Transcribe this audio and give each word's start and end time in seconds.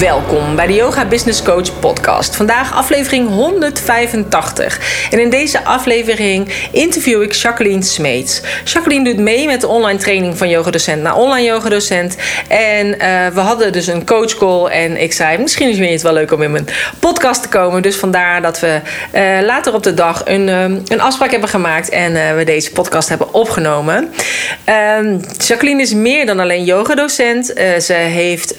Welkom 0.00 0.56
bij 0.56 0.66
de 0.66 0.74
Yoga 0.74 1.04
Business 1.04 1.42
Coach 1.42 1.78
podcast. 1.80 2.36
Vandaag 2.36 2.74
aflevering 2.74 3.28
185. 3.28 5.08
En 5.10 5.20
in 5.20 5.30
deze 5.30 5.64
aflevering 5.64 6.52
interview 6.72 7.22
ik 7.22 7.32
Jacqueline 7.32 7.82
Smeets. 7.82 8.42
Jacqueline 8.64 9.04
doet 9.04 9.18
mee 9.18 9.46
met 9.46 9.60
de 9.60 9.66
online 9.66 9.98
training 9.98 10.38
van 10.38 10.48
yogadocent 10.48 11.02
naar 11.02 11.16
online 11.16 11.46
yogadocent. 11.46 12.16
En 12.48 12.86
uh, 12.86 13.26
we 13.26 13.40
hadden 13.40 13.72
dus 13.72 13.86
een 13.86 14.06
coach 14.06 14.34
call 14.34 14.66
en 14.66 15.02
ik 15.02 15.12
zei 15.12 15.38
misschien 15.38 15.68
is 15.68 15.92
het 15.92 16.02
wel 16.02 16.12
leuk 16.12 16.32
om 16.32 16.42
in 16.42 16.50
mijn 16.50 16.68
podcast 16.98 17.42
te 17.42 17.48
komen. 17.48 17.82
Dus 17.82 17.96
vandaar 17.96 18.42
dat 18.42 18.60
we 18.60 18.80
uh, 19.14 19.46
later 19.46 19.74
op 19.74 19.82
de 19.82 19.94
dag 19.94 20.22
een, 20.24 20.48
um, 20.48 20.82
een 20.88 21.00
afspraak 21.00 21.30
hebben 21.30 21.48
gemaakt 21.48 21.88
en 21.88 22.12
uh, 22.12 22.36
we 22.36 22.44
deze 22.44 22.72
podcast 22.72 23.08
hebben 23.08 23.34
opgenomen. 23.34 24.12
Jacqueline 25.46 25.82
is 25.82 25.94
meer 25.94 26.26
dan 26.26 26.40
alleen 26.40 26.64
yogadocent. 26.64 27.46
ze 27.80 27.92
heeft 27.92 28.54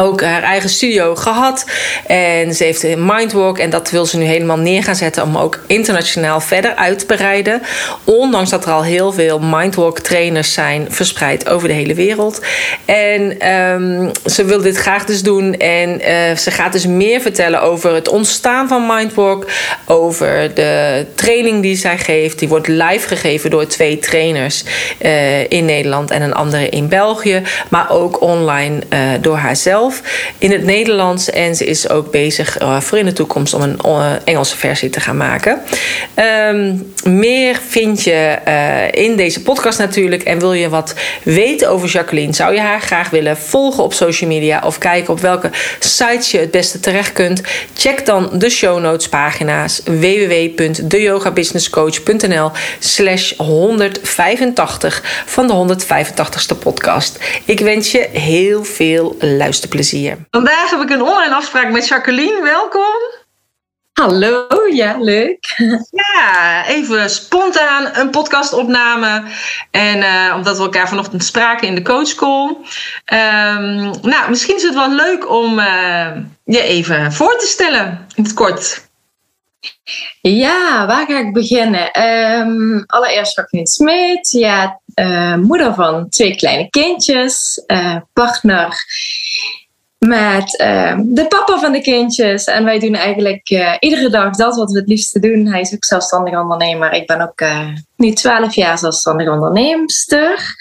ook 0.00 0.22
haar 0.22 0.42
eigen 0.42 0.68
studio 0.68 1.14
gehad. 1.14 1.64
En 2.06 2.54
ze 2.54 2.64
heeft 2.64 2.82
een 2.82 3.04
mindwalk. 3.04 3.58
En 3.58 3.70
dat 3.70 3.90
wil 3.90 4.06
ze 4.06 4.16
nu 4.16 4.24
helemaal 4.24 4.58
neer 4.58 4.82
gaan 4.82 4.96
zetten. 4.96 5.22
Om 5.22 5.38
ook 5.38 5.60
internationaal 5.66 6.40
verder 6.40 6.74
uit 6.74 6.98
te 6.98 7.06
breiden. 7.06 7.62
Ondanks 8.04 8.50
dat 8.50 8.64
er 8.64 8.72
al 8.72 8.84
heel 8.84 9.12
veel 9.12 9.38
mindwalk 9.38 9.98
trainers 9.98 10.52
zijn 10.52 10.86
verspreid 10.88 11.48
over 11.48 11.68
de 11.68 11.74
hele 11.74 11.94
wereld. 11.94 12.40
En 12.84 13.52
um, 13.52 14.10
ze 14.26 14.44
wil 14.44 14.62
dit 14.62 14.76
graag 14.76 15.04
dus 15.04 15.22
doen. 15.22 15.56
En 15.56 16.00
uh, 16.00 16.36
ze 16.36 16.50
gaat 16.50 16.72
dus 16.72 16.86
meer 16.86 17.20
vertellen 17.20 17.62
over 17.62 17.94
het 17.94 18.08
ontstaan 18.08 18.68
van 18.68 18.86
mindwalk. 18.86 19.46
Over 19.86 20.54
de 20.54 21.06
training 21.14 21.62
die 21.62 21.76
zij 21.76 21.98
geeft. 21.98 22.38
Die 22.38 22.48
wordt 22.48 22.68
live 22.68 23.08
gegeven 23.08 23.50
door 23.50 23.66
twee 23.66 23.98
trainers 23.98 24.64
uh, 25.00 25.50
in 25.50 25.64
Nederland 25.64 26.10
en 26.10 26.22
een 26.22 26.34
andere 26.34 26.68
in 26.68 26.88
België. 26.88 27.42
Maar 27.68 27.90
ook 27.90 28.20
online 28.20 28.82
uh, 28.92 28.98
door 29.20 29.36
haarzelf 29.36 29.83
in 30.38 30.50
het 30.50 30.64
Nederlands. 30.64 31.30
En 31.30 31.56
ze 31.56 31.64
is 31.64 31.88
ook 31.88 32.10
bezig 32.10 32.62
uh, 32.62 32.80
voor 32.80 32.98
in 32.98 33.04
de 33.04 33.12
toekomst 33.12 33.54
om 33.54 33.62
een 33.62 33.78
uh, 33.86 34.12
Engelse 34.24 34.56
versie 34.56 34.90
te 34.90 35.00
gaan 35.00 35.16
maken. 35.16 35.60
Um, 36.50 36.92
meer 37.04 37.58
vind 37.68 38.02
je 38.02 38.38
uh, 38.48 38.92
in 39.04 39.16
deze 39.16 39.42
podcast 39.42 39.78
natuurlijk. 39.78 40.22
En 40.22 40.38
wil 40.38 40.52
je 40.52 40.68
wat 40.68 40.94
weten 41.22 41.70
over 41.70 41.88
Jacqueline? 41.88 42.32
Zou 42.32 42.54
je 42.54 42.60
haar 42.60 42.80
graag 42.80 43.10
willen 43.10 43.36
volgen 43.36 43.82
op 43.82 43.92
social 43.92 44.30
media 44.30 44.62
of 44.64 44.78
kijken 44.78 45.12
op 45.12 45.20
welke 45.20 45.50
sites 45.78 46.30
je 46.30 46.38
het 46.38 46.50
beste 46.50 46.80
terecht 46.80 47.12
kunt? 47.12 47.42
Check 47.76 48.06
dan 48.06 48.30
de 48.32 48.50
show 48.50 48.80
notes 48.80 49.08
pagina's 49.08 49.80
www.deyogabusinesscoach.nl 49.84 52.50
slash 52.78 53.32
185 53.36 55.22
van 55.26 55.46
de 55.46 55.52
185ste 55.52 56.58
podcast. 56.58 57.18
Ik 57.44 57.60
wens 57.60 57.90
je 57.90 58.08
heel 58.12 58.64
veel 58.64 59.16
luisterplezier 59.18 59.72
plezier. 59.74 60.18
Vandaag 60.30 60.70
heb 60.70 60.80
ik 60.80 60.90
een 60.90 61.02
online 61.02 61.34
afspraak 61.34 61.70
met 61.70 61.88
Jacqueline. 61.88 62.42
Welkom. 62.42 63.22
Hallo, 63.92 64.46
ja, 64.72 64.96
leuk. 64.98 65.46
Ja, 66.14 66.66
even 66.66 67.10
spontaan 67.10 67.88
een 67.92 68.10
podcastopname. 68.10 69.22
En 69.70 69.98
uh, 69.98 70.32
omdat 70.36 70.56
we 70.56 70.62
elkaar 70.62 70.88
vanochtend 70.88 71.24
spraken 71.24 71.68
in 71.68 71.74
de 71.74 71.82
coachcall. 71.82 72.56
Um, 73.12 73.90
nou, 74.02 74.28
misschien 74.28 74.56
is 74.56 74.62
het 74.62 74.74
wel 74.74 74.94
leuk 74.94 75.30
om 75.30 75.58
uh, 75.58 76.10
je 76.44 76.62
even 76.62 77.12
voor 77.12 77.38
te 77.38 77.46
stellen 77.46 78.06
in 78.14 78.22
het 78.22 78.34
kort. 78.34 78.88
Ja, 80.20 80.86
waar 80.86 81.06
ga 81.06 81.18
ik 81.18 81.32
beginnen? 81.32 82.02
Um, 82.02 82.84
allereerst 82.86 83.36
Jacqueline 83.36 83.68
Smeet. 83.68 84.30
Ja, 84.30 84.80
uh, 84.94 85.34
moeder 85.34 85.74
van 85.74 86.08
twee 86.08 86.36
kleine 86.36 86.70
kindjes. 86.70 87.64
partner 88.12 88.76
met 90.06 90.60
uh, 90.60 90.98
de 91.04 91.26
papa 91.26 91.58
van 91.58 91.72
de 91.72 91.80
kindjes. 91.80 92.44
En 92.44 92.64
wij 92.64 92.78
doen 92.78 92.94
eigenlijk 92.94 93.50
uh, 93.50 93.74
iedere 93.80 94.10
dag 94.10 94.36
dat 94.36 94.56
wat 94.56 94.72
we 94.72 94.78
het 94.78 94.88
liefste 94.88 95.18
doen. 95.18 95.46
Hij 95.46 95.60
is 95.60 95.74
ook 95.74 95.84
zelfstandig 95.84 96.40
ondernemer. 96.40 96.92
Ik 96.92 97.06
ben 97.06 97.20
ook 97.20 97.40
uh, 97.40 97.68
nu 97.96 98.12
12 98.12 98.54
jaar 98.54 98.78
zelfstandig 98.78 99.28
onderneemster. 99.28 100.56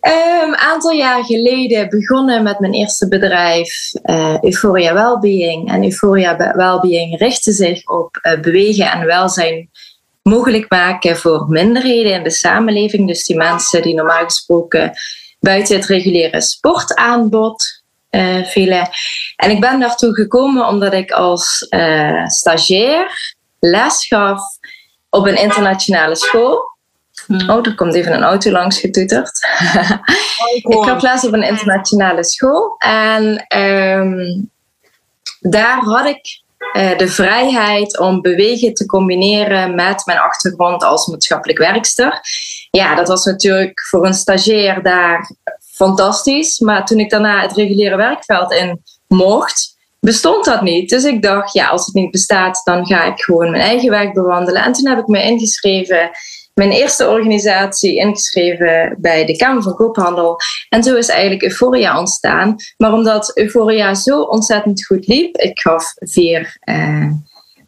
Een 0.00 0.48
um, 0.48 0.54
aantal 0.54 0.90
jaar 0.90 1.24
geleden 1.24 1.88
begonnen 1.88 2.42
met 2.42 2.60
mijn 2.60 2.72
eerste 2.72 3.08
bedrijf, 3.08 3.92
Euphoria 4.40 4.94
Wellbeing. 4.94 5.72
En 5.72 5.82
Euphoria 5.82 6.36
Wellbeing 6.56 7.18
richtte 7.18 7.52
zich 7.52 7.88
op 7.88 8.38
bewegen 8.40 8.90
en 8.90 9.06
welzijn 9.06 9.70
mogelijk 10.22 10.70
maken 10.70 11.16
voor 11.16 11.46
minderheden 11.48 12.12
in 12.12 12.22
de 12.22 12.30
samenleving. 12.30 13.06
Dus 13.06 13.24
die 13.26 13.36
mensen 13.36 13.82
die 13.82 13.94
normaal 13.94 14.24
gesproken 14.24 14.92
buiten 15.40 15.76
het 15.76 15.86
reguliere 15.86 16.40
sportaanbod 16.40 17.79
uh, 18.10 18.44
vielen. 18.44 18.88
En 19.36 19.50
ik 19.50 19.60
ben 19.60 19.80
daartoe 19.80 20.14
gekomen 20.14 20.66
omdat 20.66 20.92
ik 20.92 21.10
als 21.10 21.66
uh, 21.70 22.26
stagiair 22.26 23.34
les 23.58 24.06
gaf 24.06 24.40
op 25.10 25.26
een 25.26 25.38
internationale 25.38 26.16
school. 26.16 26.68
Hmm. 27.26 27.50
Oh, 27.50 27.66
er 27.66 27.74
komt 27.74 27.94
even 27.94 28.12
een 28.12 28.22
auto 28.22 28.50
langs 28.50 28.80
getuterd. 28.80 29.48
Oh, 29.76 30.54
ik 30.80 30.88
gaf 30.88 31.02
les 31.02 31.26
op 31.26 31.32
een 31.32 31.42
internationale 31.42 32.24
school. 32.24 32.74
En 32.78 33.46
um, 33.58 34.50
daar 35.40 35.78
had 35.78 36.06
ik 36.06 36.42
uh, 36.72 36.98
de 36.98 37.08
vrijheid 37.08 37.98
om 37.98 38.20
bewegen 38.20 38.74
te 38.74 38.86
combineren 38.86 39.74
met 39.74 40.06
mijn 40.06 40.18
achtergrond 40.18 40.82
als 40.82 41.06
maatschappelijk 41.06 41.58
werkster. 41.58 42.20
Ja, 42.70 42.94
dat 42.94 43.08
was 43.08 43.24
natuurlijk 43.24 43.80
voor 43.80 44.06
een 44.06 44.14
stagiair 44.14 44.82
daar 44.82 45.30
fantastisch. 45.80 46.58
Maar 46.58 46.86
toen 46.86 46.98
ik 46.98 47.10
daarna 47.10 47.40
het 47.40 47.52
reguliere 47.52 47.96
werkveld 47.96 48.52
in 48.52 48.82
mocht, 49.08 49.76
bestond 50.00 50.44
dat 50.44 50.62
niet. 50.62 50.90
Dus 50.90 51.04
ik 51.04 51.22
dacht, 51.22 51.52
ja, 51.52 51.68
als 51.68 51.86
het 51.86 51.94
niet 51.94 52.10
bestaat, 52.10 52.60
dan 52.64 52.86
ga 52.86 53.04
ik 53.04 53.20
gewoon 53.20 53.50
mijn 53.50 53.62
eigen 53.62 53.90
weg 53.90 54.12
bewandelen. 54.12 54.64
En 54.64 54.72
toen 54.72 54.88
heb 54.88 54.98
ik 54.98 55.06
me 55.06 55.22
ingeschreven, 55.22 56.10
mijn 56.54 56.70
eerste 56.70 57.08
organisatie 57.08 57.96
ingeschreven 57.96 58.96
bij 58.98 59.24
de 59.24 59.36
Kamer 59.36 59.62
van 59.62 59.74
Koophandel. 59.74 60.36
En 60.68 60.82
zo 60.82 60.96
is 60.96 61.08
eigenlijk 61.08 61.42
Euphoria 61.42 61.98
ontstaan. 61.98 62.56
Maar 62.76 62.92
omdat 62.92 63.36
Euphoria 63.36 63.94
zo 63.94 64.20
ontzettend 64.20 64.86
goed 64.86 65.06
liep, 65.06 65.36
ik 65.36 65.60
gaf 65.60 65.84
vier. 65.96 66.58
Uh, 66.64 67.10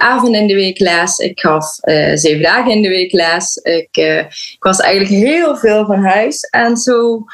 avonden 0.02 0.40
in 0.40 0.46
de 0.46 0.54
week 0.54 0.78
les. 0.78 1.18
Ik 1.18 1.40
gaf 1.40 1.78
uh, 1.82 2.10
zeven 2.14 2.42
dagen 2.42 2.70
in 2.70 2.82
de 2.82 2.88
week 2.88 3.12
les. 3.12 3.56
Ik, 3.56 3.96
uh, 3.96 4.18
ik, 4.18 4.56
was 4.58 4.78
eigenlijk 4.80 5.24
heel 5.24 5.56
veel 5.56 5.84
van 5.86 6.04
huis. 6.04 6.40
En 6.40 6.76
zo 6.76 7.24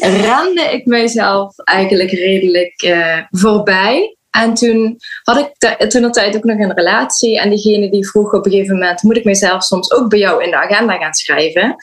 rende 0.00 0.68
ik 0.72 0.86
mijzelf 0.86 1.58
eigenlijk 1.58 2.10
redelijk 2.10 2.82
uh, 2.82 3.18
voorbij. 3.30 4.16
En 4.30 4.54
toen 4.54 4.96
had 5.22 5.38
ik 5.38 5.88
toen 5.88 6.02
een 6.02 6.12
tijd 6.12 6.36
ook 6.36 6.44
nog 6.44 6.58
een 6.58 6.74
relatie. 6.74 7.40
En 7.40 7.50
diegene 7.50 7.90
die 7.90 8.08
vroeg 8.08 8.32
op 8.32 8.44
een 8.44 8.52
gegeven 8.52 8.74
moment: 8.74 9.02
moet 9.02 9.16
ik 9.16 9.24
mezelf 9.24 9.62
soms 9.62 9.92
ook 9.92 10.08
bij 10.08 10.18
jou 10.18 10.44
in 10.44 10.50
de 10.50 10.56
agenda 10.56 10.96
gaan 10.96 11.14
schrijven? 11.14 11.76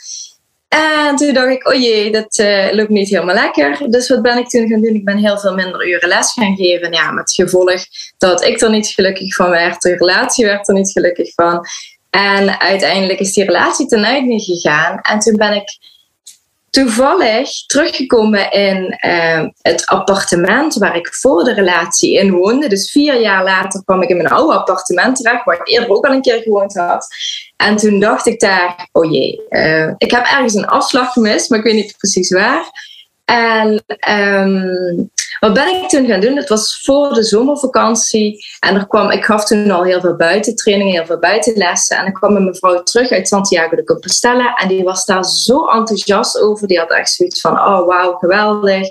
En 0.67 1.15
toen 1.15 1.33
dacht 1.33 1.49
ik, 1.49 1.67
oh 1.67 1.81
jee, 1.81 2.11
dat 2.11 2.37
uh, 2.37 2.67
loopt 2.71 2.89
niet 2.89 3.09
helemaal 3.09 3.35
lekker. 3.35 3.89
Dus 3.89 4.09
wat 4.09 4.21
ben 4.21 4.37
ik 4.37 4.47
toen 4.47 4.67
gaan 4.67 4.81
doen? 4.81 4.95
Ik 4.95 5.05
ben 5.05 5.17
heel 5.17 5.39
veel 5.39 5.53
minder 5.53 5.87
uren 5.87 6.09
les 6.09 6.31
gaan 6.31 6.55
geven. 6.55 6.93
Ja, 6.93 7.11
met 7.11 7.33
gevolg 7.33 7.85
dat 8.17 8.43
ik 8.43 8.61
er 8.61 8.69
niet 8.69 8.87
gelukkig 8.87 9.35
van 9.35 9.49
werd. 9.49 9.81
De 9.81 9.95
relatie 9.95 10.45
werd 10.45 10.67
er 10.67 10.73
niet 10.73 10.91
gelukkig 10.91 11.33
van. 11.33 11.65
En 12.09 12.59
uiteindelijk 12.59 13.19
is 13.19 13.33
die 13.33 13.45
relatie 13.45 13.87
ten 13.87 14.03
einde 14.03 14.39
gegaan. 14.39 14.99
En 15.01 15.19
toen 15.19 15.35
ben 15.35 15.53
ik 15.53 15.77
toevallig 16.83 17.65
teruggekomen 17.65 18.51
in 18.51 18.97
uh, 19.05 19.47
het 19.61 19.85
appartement 19.85 20.73
waar 20.73 20.95
ik 20.95 21.13
voor 21.13 21.43
de 21.43 21.53
relatie 21.53 22.13
in 22.13 22.31
woonde. 22.31 22.67
Dus 22.67 22.91
vier 22.91 23.21
jaar 23.21 23.43
later 23.43 23.83
kwam 23.83 24.01
ik 24.01 24.09
in 24.09 24.17
mijn 24.17 24.29
oude 24.29 24.53
appartement 24.53 25.15
terecht, 25.15 25.43
waar 25.43 25.55
ik 25.55 25.67
eerder 25.67 25.89
ook 25.89 26.05
al 26.05 26.13
een 26.13 26.21
keer 26.21 26.41
gewoond 26.41 26.75
had. 26.75 27.07
En 27.55 27.75
toen 27.75 27.99
dacht 27.99 28.25
ik 28.25 28.39
daar, 28.39 28.87
oh 28.91 29.11
jee, 29.11 29.41
uh, 29.49 29.93
ik 29.97 30.11
heb 30.11 30.25
ergens 30.25 30.53
een 30.53 30.67
afslag 30.67 31.13
gemist, 31.13 31.49
maar 31.49 31.59
ik 31.59 31.65
weet 31.65 31.73
niet 31.73 31.97
precies 31.97 32.31
waar. 32.31 32.71
En 33.27 33.83
um, 34.09 35.11
wat 35.39 35.53
ben 35.53 35.67
ik 35.67 35.89
toen 35.89 36.05
gaan 36.05 36.19
doen? 36.19 36.35
Het 36.35 36.49
was 36.49 36.81
voor 36.83 37.13
de 37.13 37.23
zomervakantie. 37.23 38.45
En 38.59 38.75
er 38.75 38.87
kwam, 38.87 39.11
ik 39.11 39.25
gaf 39.25 39.45
toen 39.45 39.71
al 39.71 39.83
heel 39.83 39.99
veel 39.99 40.15
buitentrainingen, 40.15 40.93
heel 40.93 41.05
veel 41.05 41.19
buitenlessen. 41.19 41.97
En 41.97 42.05
er 42.05 42.11
kwam 42.11 42.35
een 42.35 42.45
mevrouw 42.45 42.83
terug 42.83 43.11
uit 43.11 43.27
Santiago 43.27 43.75
de 43.75 43.83
Compostela. 43.83 44.53
En 44.53 44.67
die 44.67 44.83
was 44.83 45.05
daar 45.05 45.23
zo 45.23 45.65
enthousiast 45.65 46.39
over. 46.39 46.67
Die 46.67 46.79
had 46.79 46.91
echt 46.91 47.09
zoiets 47.09 47.41
van, 47.41 47.51
oh 47.51 47.85
wauw, 47.87 48.13
geweldig. 48.13 48.87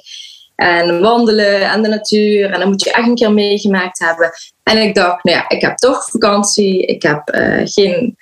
En 0.57 1.01
wandelen 1.01 1.71
en 1.71 1.83
de 1.83 1.89
natuur. 1.89 2.51
En 2.51 2.61
dan 2.61 2.69
moet 2.69 2.85
je 2.85 2.93
echt 2.93 3.07
een 3.07 3.15
keer 3.15 3.33
meegemaakt 3.33 3.99
hebben. 3.99 4.31
En 4.63 4.79
ik 4.79 4.95
dacht, 4.95 5.25
nou 5.25 5.37
ja, 5.37 5.49
ik 5.49 5.61
heb 5.61 5.77
toch 5.77 6.11
vakantie. 6.11 6.87
Ik 6.87 7.03
heb 7.03 7.35
uh, 7.35 7.61
geen 7.65 8.17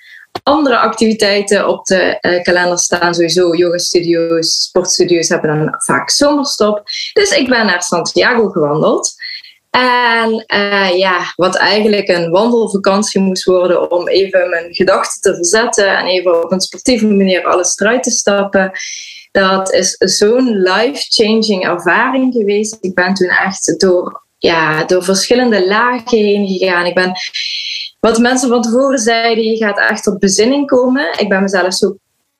andere 0.45 0.77
activiteiten 0.77 1.67
op 1.67 1.85
de 1.85 2.17
uh, 2.21 2.43
kalender 2.43 2.79
staan. 2.79 3.13
Sowieso 3.13 3.55
yoga-studio's, 3.55 4.63
sportstudio's 4.63 5.29
hebben 5.29 5.57
dan 5.57 5.75
vaak 5.77 6.09
zomerstop. 6.09 6.81
Dus 7.13 7.29
ik 7.29 7.49
ben 7.49 7.65
naar 7.65 7.83
Santiago 7.83 8.49
gewandeld. 8.49 9.13
En 9.69 10.45
uh, 10.55 10.97
ja, 10.97 11.33
wat 11.35 11.55
eigenlijk 11.55 12.07
een 12.07 12.29
wandelvakantie 12.29 13.21
moest 13.21 13.43
worden 13.43 13.91
om 13.91 14.07
even 14.07 14.49
mijn 14.49 14.73
gedachten 14.73 15.21
te 15.21 15.35
verzetten 15.35 15.97
en 15.97 16.05
even 16.05 16.43
op 16.43 16.51
een 16.51 16.61
sportieve 16.61 17.07
manier 17.07 17.45
alles 17.45 17.79
eruit 17.79 18.03
te 18.03 18.11
stappen. 18.11 18.71
Dat 19.31 19.73
is 19.73 19.95
zo'n 19.97 20.61
life-changing 20.61 21.65
ervaring 21.65 22.33
geweest. 22.33 22.77
Ik 22.81 22.93
ben 22.93 23.13
toen 23.13 23.29
echt 23.29 23.79
door, 23.79 24.23
ja, 24.37 24.83
door 24.83 25.03
verschillende 25.03 25.67
lagen 25.67 26.17
heen 26.17 26.47
gegaan. 26.47 26.85
Ik 26.85 26.93
ben, 26.93 27.11
wat 28.05 28.19
mensen 28.19 28.49
van 28.49 28.61
tevoren 28.61 28.99
zeiden, 28.99 29.43
je 29.43 29.57
gaat 29.57 29.79
echt 29.79 30.03
tot 30.03 30.19
bezinning 30.19 30.67
komen. 30.67 31.19
Ik 31.19 31.29
ben 31.29 31.41
mezelf 31.41 31.73
zo 31.73 31.97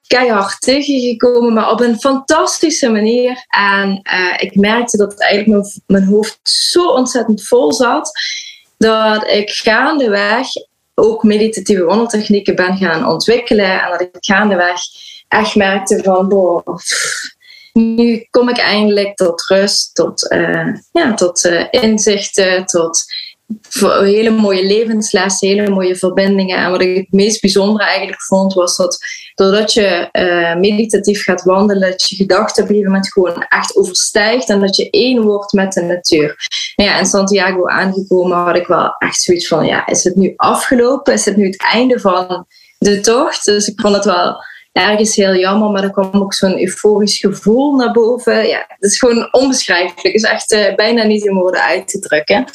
keihard 0.07 0.62
tegengekomen, 0.62 1.53
maar 1.53 1.71
op 1.71 1.79
een 1.79 2.00
fantastische 2.00 2.89
manier. 2.89 3.45
En 3.47 3.89
uh, 3.89 4.33
ik 4.38 4.56
merkte 4.56 4.97
dat 4.97 5.19
eigenlijk 5.19 5.59
mijn, 5.59 5.81
mijn 5.88 6.13
hoofd 6.13 6.39
zo 6.44 6.88
ontzettend 6.88 7.44
vol 7.44 7.73
zat, 7.73 8.12
dat 8.77 9.27
ik 9.27 9.50
gaandeweg 9.50 10.47
ook 10.95 11.23
meditatieve 11.23 11.83
wandeltechnieken 11.83 12.56
ben 12.56 12.77
gaan 12.77 13.07
ontwikkelen. 13.07 13.81
En 13.81 13.91
dat 13.91 14.01
ik 14.01 14.09
gaandeweg 14.11 14.79
echt 15.27 15.56
merkte 15.56 16.00
van, 16.03 16.79
nu 17.73 18.27
kom 18.29 18.50
ik 18.50 18.57
eindelijk 18.57 19.15
tot 19.15 19.45
rust, 19.47 19.95
tot, 19.95 20.31
uh, 20.31 20.75
ja, 20.91 21.13
tot 21.13 21.45
uh, 21.45 21.65
inzichten, 21.71 22.65
tot 22.65 23.03
hele 24.03 24.30
mooie 24.30 24.65
levenslessen, 24.65 25.47
hele 25.47 25.69
mooie 25.69 25.95
verbindingen. 25.95 26.57
En 26.57 26.71
wat 26.71 26.81
ik 26.81 26.95
het 26.95 27.12
meest 27.12 27.42
bijzondere 27.42 27.86
eigenlijk 27.86 28.21
vond, 28.21 28.53
was 28.53 28.75
dat 28.75 28.97
doordat 29.36 29.74
je 29.74 30.09
uh, 30.12 30.56
meditatief 30.56 31.24
gaat 31.24 31.44
wandelen, 31.44 31.89
dat 31.89 32.09
je 32.09 32.15
gedachten 32.15 32.63
op 32.63 32.69
een 32.69 32.75
gegeven 32.75 32.92
moment 32.92 33.12
gewoon 33.12 33.45
echt 33.50 33.75
overstijgt 33.75 34.50
en 34.50 34.59
dat 34.59 34.75
je 34.75 34.89
één 34.89 35.21
wordt 35.21 35.53
met 35.53 35.74
de 35.74 35.81
natuur. 35.81 36.36
Nou 36.75 36.89
ja, 36.89 37.00
in 37.00 37.06
Santiago 37.06 37.68
aangekomen 37.68 38.38
had 38.38 38.56
ik 38.56 38.68
wel 38.68 38.95
echt 38.97 39.21
zoiets 39.21 39.47
van, 39.47 39.65
ja, 39.65 39.88
is 39.88 40.03
het 40.03 40.15
nu 40.15 40.33
afgelopen? 40.36 41.13
Is 41.13 41.25
het 41.25 41.36
nu 41.36 41.45
het 41.45 41.63
einde 41.74 42.00
van 42.00 42.45
de 42.77 43.00
tocht? 43.00 43.45
Dus 43.45 43.68
ik 43.68 43.81
vond 43.81 43.95
het 43.95 44.06
wel 44.06 44.44
ergens 44.75 45.16
heel 45.16 45.36
jammer, 45.36 45.69
maar 45.69 45.83
er 45.83 45.92
kwam 45.92 46.10
ook 46.13 46.33
zo'n 46.33 46.60
euforisch 46.60 47.18
gevoel 47.18 47.75
naar 47.75 47.92
boven. 47.92 48.48
Ja, 48.48 48.66
het 48.68 48.92
is 48.92 49.00
gewoon 49.00 49.27
onbeschrijfelijk. 49.31 50.01
Het 50.01 50.16
is 50.16 50.24
echt 50.24 50.51
uh, 50.51 50.75
bijna 50.75 51.04
niet 51.04 51.25
in 51.25 51.33
woorden 51.33 51.62
uit 51.62 51.88
te 51.88 52.00
drukken. 52.00 52.45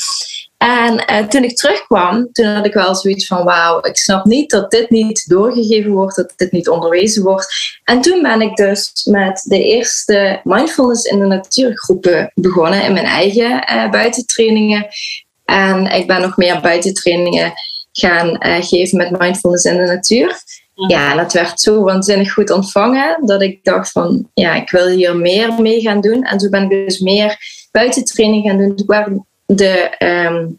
En 0.57 1.05
uh, 1.11 1.27
toen 1.27 1.45
ik 1.45 1.57
terugkwam, 1.57 2.33
toen 2.33 2.47
had 2.47 2.67
ik 2.67 2.73
wel 2.73 2.95
zoiets 2.95 3.27
van: 3.27 3.45
wauw, 3.45 3.79
ik 3.83 3.97
snap 3.97 4.25
niet 4.25 4.51
dat 4.51 4.71
dit 4.71 4.91
niet 4.91 5.29
doorgegeven 5.29 5.91
wordt, 5.91 6.17
dat 6.17 6.33
dit 6.37 6.53
niet 6.53 6.69
onderwezen 6.69 7.23
wordt. 7.23 7.47
En 7.85 8.01
toen 8.01 8.23
ben 8.23 8.41
ik 8.41 8.57
dus 8.57 9.05
met 9.05 9.43
de 9.45 9.63
eerste 9.63 10.41
mindfulness 10.45 11.05
in 11.05 11.19
de 11.19 11.27
natuurgroepen 11.27 12.33
begonnen 12.35 12.85
in 12.85 12.93
mijn 12.93 13.07
eigen 13.07 13.51
uh, 13.51 13.91
buitentrainingen. 13.91 14.87
En 15.45 15.87
ik 15.87 16.07
ben 16.07 16.21
nog 16.21 16.37
meer 16.37 16.61
buitentrainingen 16.61 17.53
gaan 17.93 18.37
geven 18.63 18.97
met 18.97 19.19
mindfulness 19.19 19.65
in 19.65 19.77
de 19.77 19.85
natuur. 19.85 20.43
Ja, 20.89 21.11
en 21.11 21.17
dat 21.17 21.33
werd 21.33 21.61
zo 21.61 21.83
waanzinnig 21.83 22.33
goed 22.33 22.51
ontvangen 22.51 23.27
dat 23.27 23.43
ik 23.43 23.65
dacht 23.65 23.91
van, 23.91 24.29
ja, 24.35 24.55
ik 24.55 24.71
wil 24.71 24.87
hier 24.87 25.17
meer 25.17 25.61
mee 25.61 25.81
gaan 25.81 26.01
doen. 26.01 26.25
En 26.25 26.39
toen 26.39 26.51
ben 26.51 26.63
ik 26.63 26.87
dus 26.87 26.99
meer 26.99 27.37
buitentraining 27.71 28.47
gaan 28.47 28.59
doen. 28.59 28.83
Waar 28.87 29.09
de, 29.47 29.95
um, 29.99 30.59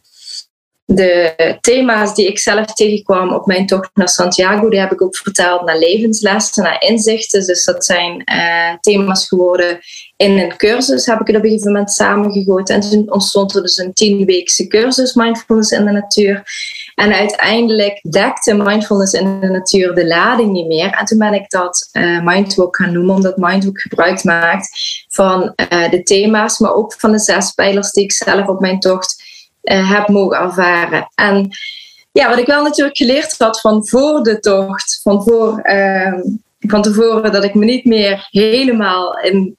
de 0.85 1.57
thema's 1.61 2.15
die 2.15 2.27
ik 2.27 2.39
zelf 2.39 2.65
tegenkwam 2.65 3.33
op 3.33 3.45
mijn 3.45 3.65
tocht 3.65 3.89
naar 3.93 4.09
Santiago, 4.09 4.69
die 4.69 4.79
heb 4.79 4.91
ik 4.91 5.01
ook 5.01 5.17
vertaald 5.17 5.65
naar 5.65 5.77
levenslessen, 5.77 6.63
naar 6.63 6.81
inzichten. 6.81 7.45
Dus 7.45 7.63
dat 7.63 7.85
zijn 7.85 8.23
uh, 8.33 8.73
thema's 8.79 9.27
geworden 9.27 9.79
in 10.15 10.37
een 10.37 10.57
cursus, 10.57 11.05
heb 11.05 11.19
ik 11.19 11.27
het 11.27 11.35
op 11.35 11.43
een 11.43 11.49
gegeven 11.49 11.71
moment 11.71 11.91
samengegoten. 11.91 12.75
En 12.75 12.81
toen 12.81 13.11
ontstond 13.11 13.55
er 13.55 13.61
dus 13.61 13.77
een 13.77 13.93
tienweekse 13.93 14.67
cursus 14.67 15.13
Mindfulness 15.13 15.71
in 15.71 15.85
de 15.85 15.91
Natuur. 15.91 16.43
En 17.01 17.13
uiteindelijk 17.13 17.99
dekte 18.09 18.53
mindfulness 18.53 19.13
in 19.13 19.39
de 19.39 19.47
natuur 19.47 19.93
de 19.93 20.07
lading 20.07 20.51
niet 20.51 20.67
meer. 20.67 20.89
En 20.89 21.05
toen 21.05 21.17
ben 21.17 21.33
ik 21.33 21.49
dat 21.49 21.89
uh, 21.91 22.23
Mindwalk 22.23 22.75
gaan 22.75 22.93
noemen, 22.93 23.15
omdat 23.15 23.37
Mindwalk 23.37 23.81
gebruik 23.81 24.23
maakt 24.23 24.69
van 25.09 25.41
uh, 25.41 25.89
de 25.89 26.03
thema's, 26.03 26.59
maar 26.59 26.73
ook 26.73 26.93
van 26.93 27.11
de 27.11 27.19
zes 27.19 27.51
pijlers 27.51 27.91
die 27.91 28.03
ik 28.03 28.11
zelf 28.11 28.47
op 28.47 28.59
mijn 28.59 28.79
tocht 28.79 29.23
uh, 29.63 29.91
heb 29.91 30.07
mogen 30.07 30.37
ervaren. 30.37 31.11
En 31.15 31.49
ja, 32.11 32.29
wat 32.29 32.37
ik 32.37 32.45
wel 32.45 32.63
natuurlijk 32.63 32.97
geleerd 32.97 33.35
had 33.37 33.61
van 33.61 33.87
voor 33.87 34.23
de 34.23 34.39
tocht, 34.39 34.99
van 35.03 35.23
voor 35.23 35.59
ehm, 35.59 36.19
van 36.59 36.81
tevoren 36.81 37.31
dat 37.31 37.43
ik 37.43 37.53
me 37.53 37.65
niet 37.65 37.85
meer 37.85 38.27
helemaal 38.29 39.19
in 39.19 39.57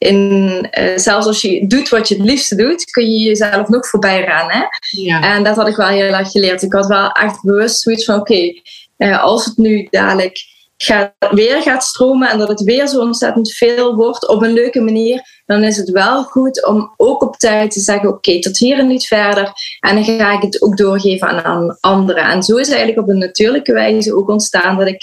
in, 0.00 0.68
uh, 0.78 0.96
zelfs 0.96 1.26
als 1.26 1.40
je 1.40 1.66
doet 1.66 1.88
wat 1.88 2.08
je 2.08 2.14
het 2.14 2.24
liefste 2.24 2.54
doet, 2.54 2.84
kun 2.84 3.12
je 3.12 3.18
jezelf 3.18 3.68
nog 3.68 3.88
voorbij 3.88 4.24
rennen. 4.24 4.68
Ja. 4.90 5.34
En 5.34 5.44
dat 5.44 5.56
had 5.56 5.68
ik 5.68 5.76
wel 5.76 5.86
heel 5.86 6.12
erg 6.12 6.30
geleerd. 6.30 6.62
Ik 6.62 6.72
had 6.72 6.86
wel 6.86 7.10
echt 7.10 7.42
bewust 7.42 7.80
zoiets 7.80 8.04
van: 8.04 8.14
oké, 8.14 8.32
okay, 8.32 8.62
uh, 8.98 9.22
als 9.22 9.44
het 9.44 9.56
nu 9.56 9.86
dadelijk 9.90 10.38
gaat, 10.76 11.12
weer 11.30 11.62
gaat 11.62 11.84
stromen 11.84 12.28
en 12.28 12.38
dat 12.38 12.48
het 12.48 12.62
weer 12.62 12.86
zo 12.86 13.00
ontzettend 13.00 13.52
veel 13.52 13.94
wordt 13.94 14.28
op 14.28 14.42
een 14.42 14.52
leuke 14.52 14.80
manier, 14.80 15.42
dan 15.46 15.64
is 15.64 15.76
het 15.76 15.90
wel 15.90 16.22
goed 16.22 16.66
om 16.66 16.94
ook 16.96 17.22
op 17.22 17.36
tijd 17.36 17.70
te 17.70 17.80
zeggen: 17.80 18.08
oké, 18.08 18.16
okay, 18.16 18.40
tot 18.40 18.58
hier 18.58 18.78
en 18.78 18.86
niet 18.86 19.06
verder. 19.06 19.52
En 19.80 19.94
dan 19.94 20.04
ga 20.04 20.32
ik 20.32 20.42
het 20.42 20.62
ook 20.62 20.76
doorgeven 20.76 21.44
aan 21.44 21.76
anderen. 21.80 22.24
En 22.24 22.42
zo 22.42 22.56
is 22.56 22.68
eigenlijk 22.68 22.98
op 22.98 23.08
een 23.08 23.18
natuurlijke 23.18 23.72
wijze 23.72 24.16
ook 24.16 24.28
ontstaan 24.28 24.76
dat 24.76 24.86
ik 24.86 25.02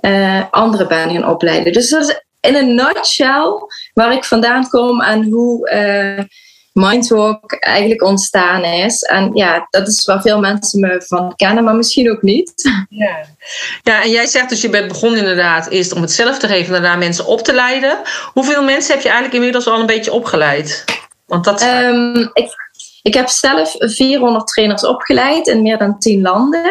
uh, 0.00 0.42
anderen 0.50 0.88
ben 0.88 1.10
gaan 1.10 1.30
opleiden. 1.30 1.72
Dus 1.72 1.90
dat 1.90 2.08
is 2.08 2.26
in 2.40 2.54
een 2.54 2.74
nutshell 2.74 3.52
waar 3.94 4.12
ik 4.12 4.24
vandaan 4.24 4.68
kom 4.68 5.00
en 5.00 5.24
hoe 5.24 5.70
uh, 5.70 6.24
Mindwalk 6.72 7.52
eigenlijk 7.52 8.02
ontstaan 8.02 8.64
is. 8.64 9.02
En 9.02 9.30
ja, 9.34 9.66
dat 9.70 9.88
is 9.88 10.04
waar 10.04 10.20
veel 10.20 10.40
mensen 10.40 10.80
me 10.80 11.02
van 11.06 11.36
kennen, 11.36 11.64
maar 11.64 11.74
misschien 11.74 12.10
ook 12.10 12.22
niet. 12.22 12.52
Ja, 12.88 13.24
ja 13.82 14.02
en 14.02 14.10
jij 14.10 14.26
zegt 14.26 14.48
dus 14.48 14.60
je 14.60 14.68
bent 14.68 14.88
begonnen 14.88 15.18
inderdaad 15.18 15.68
eerst 15.68 15.92
om 15.92 16.00
het 16.00 16.12
zelf 16.12 16.38
te 16.38 16.46
geven, 16.46 16.72
daarna 16.72 16.96
mensen 16.96 17.26
op 17.26 17.40
te 17.40 17.54
leiden. 17.54 17.98
Hoeveel 18.32 18.62
mensen 18.62 18.92
heb 18.92 19.02
je 19.02 19.08
eigenlijk 19.08 19.36
inmiddels 19.36 19.66
al 19.66 19.80
een 19.80 19.86
beetje 19.86 20.12
opgeleid? 20.12 20.84
Want 21.26 21.44
dat... 21.44 21.62
Um, 21.62 22.30
ik, 22.32 22.50
ik 23.02 23.14
heb 23.14 23.28
zelf 23.28 23.74
400 23.78 24.46
trainers 24.46 24.84
opgeleid 24.84 25.46
in 25.46 25.62
meer 25.62 25.78
dan 25.78 25.98
10 25.98 26.22
landen. 26.22 26.70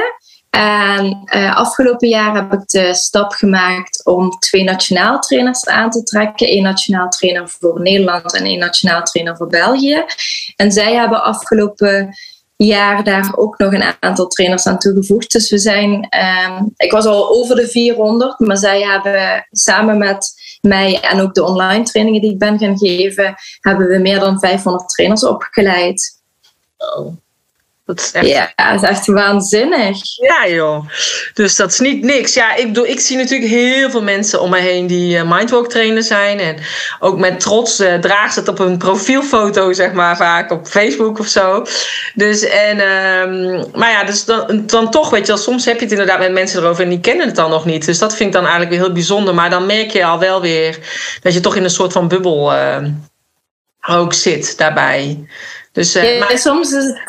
En 0.58 1.24
uh, 1.36 1.56
afgelopen 1.56 2.08
jaar 2.08 2.36
heb 2.36 2.54
ik 2.54 2.68
de 2.68 2.94
stap 2.94 3.32
gemaakt 3.32 4.06
om 4.06 4.30
twee 4.30 4.64
nationaal 4.64 5.20
trainers 5.20 5.66
aan 5.66 5.90
te 5.90 6.04
trekken. 6.04 6.52
Eén 6.52 6.64
nationaal 6.64 7.10
trainer 7.10 7.50
voor 7.50 7.82
Nederland 7.82 8.34
en 8.34 8.46
één 8.46 8.60
nationaal 8.60 9.04
trainer 9.04 9.38
voor 9.38 9.48
België. 9.48 10.06
En 10.56 10.72
zij 10.72 10.94
hebben 10.94 11.24
afgelopen 11.24 12.18
jaar 12.56 13.04
daar 13.04 13.32
ook 13.36 13.58
nog 13.58 13.74
een 13.74 13.94
aantal 14.00 14.28
trainers 14.28 14.68
aan 14.68 14.80
toegevoegd. 14.80 15.32
Dus 15.32 15.50
we 15.50 15.58
zijn, 15.58 15.92
um, 16.50 16.74
ik 16.78 16.92
was 16.92 17.06
al 17.06 17.30
over 17.30 17.56
de 17.56 17.68
400, 17.68 18.40
maar 18.40 18.58
zij 18.58 18.82
hebben 18.82 19.48
samen 19.52 19.98
met 19.98 20.34
mij 20.62 21.00
en 21.00 21.22
ook 21.22 21.34
de 21.34 21.46
online 21.46 21.84
trainingen 21.84 22.22
die 22.22 22.32
ik 22.32 22.40
ben 22.40 22.60
gaan 22.60 22.78
geven, 22.78 23.36
hebben 23.60 23.88
we 23.88 23.98
meer 23.98 24.20
dan 24.20 24.40
500 24.40 24.90
trainers 24.90 25.26
opgeleid. 25.26 26.22
Dat 27.88 28.00
is 28.00 28.12
echt... 28.12 28.28
Ja, 28.28 28.54
dat 28.56 28.84
is 28.84 28.90
echt 28.90 29.06
waanzinnig. 29.06 29.98
Ja, 30.16 30.48
joh. 30.48 30.90
Dus 31.34 31.56
dat 31.56 31.72
is 31.72 31.80
niet 31.80 32.04
niks. 32.04 32.34
Ja, 32.34 32.56
ik, 32.56 32.68
bedoel, 32.68 32.86
ik 32.86 33.00
zie 33.00 33.18
natuurlijk 33.18 33.50
heel 33.50 33.90
veel 33.90 34.02
mensen 34.02 34.42
om 34.42 34.50
me 34.50 34.60
heen 34.60 34.88
die 34.88 35.18
uh, 35.18 35.32
mindwalk 35.32 35.70
trainer 35.70 36.04
zijn. 36.04 36.40
En 36.40 36.58
ook 37.00 37.18
met 37.18 37.40
trots 37.40 37.80
uh, 37.80 37.94
draagt 37.94 38.34
ze 38.34 38.40
het 38.40 38.48
op 38.48 38.60
een 38.60 38.78
profielfoto, 38.78 39.74
zeg 39.74 39.94
maar, 39.94 40.18
vaak 40.18 40.52
op 40.52 40.68
Facebook 40.68 41.20
of 41.20 41.28
zo. 41.28 41.66
Dus 42.14 42.44
en, 42.44 42.80
um, 42.80 43.66
maar 43.74 43.92
ja, 43.92 44.04
dus 44.04 44.26
dan, 44.26 44.64
dan 44.66 44.92
toch, 44.92 45.10
weet 45.10 45.26
je 45.26 45.34
wel, 45.34 45.38
soms 45.38 45.66
heb 45.66 45.76
je 45.76 45.84
het 45.84 45.92
inderdaad 45.92 46.20
met 46.20 46.32
mensen 46.32 46.62
erover 46.62 46.84
en 46.84 46.90
die 46.90 47.00
kennen 47.00 47.26
het 47.26 47.36
dan 47.36 47.50
nog 47.50 47.66
niet. 47.66 47.86
Dus 47.86 48.00
dat 48.00 48.16
vind 48.16 48.30
ik 48.30 48.36
dan 48.36 48.44
eigenlijk 48.44 48.72
weer 48.72 48.84
heel 48.84 48.94
bijzonder. 48.94 49.34
Maar 49.34 49.50
dan 49.50 49.66
merk 49.66 49.92
je 49.92 50.06
al 50.06 50.20
wel 50.20 50.42
weer 50.42 50.80
dat 51.22 51.34
je 51.34 51.40
toch 51.40 51.56
in 51.56 51.64
een 51.64 51.70
soort 51.70 51.92
van 51.92 52.08
bubbel 52.08 52.54
uh, 52.54 52.78
ook 53.90 54.14
zit 54.14 54.58
daarbij. 54.58 55.28
Dus, 55.72 55.94
ja, 55.94 56.18
maar, 56.20 56.38
soms 56.38 56.72
is 56.72 56.84
het 56.84 57.02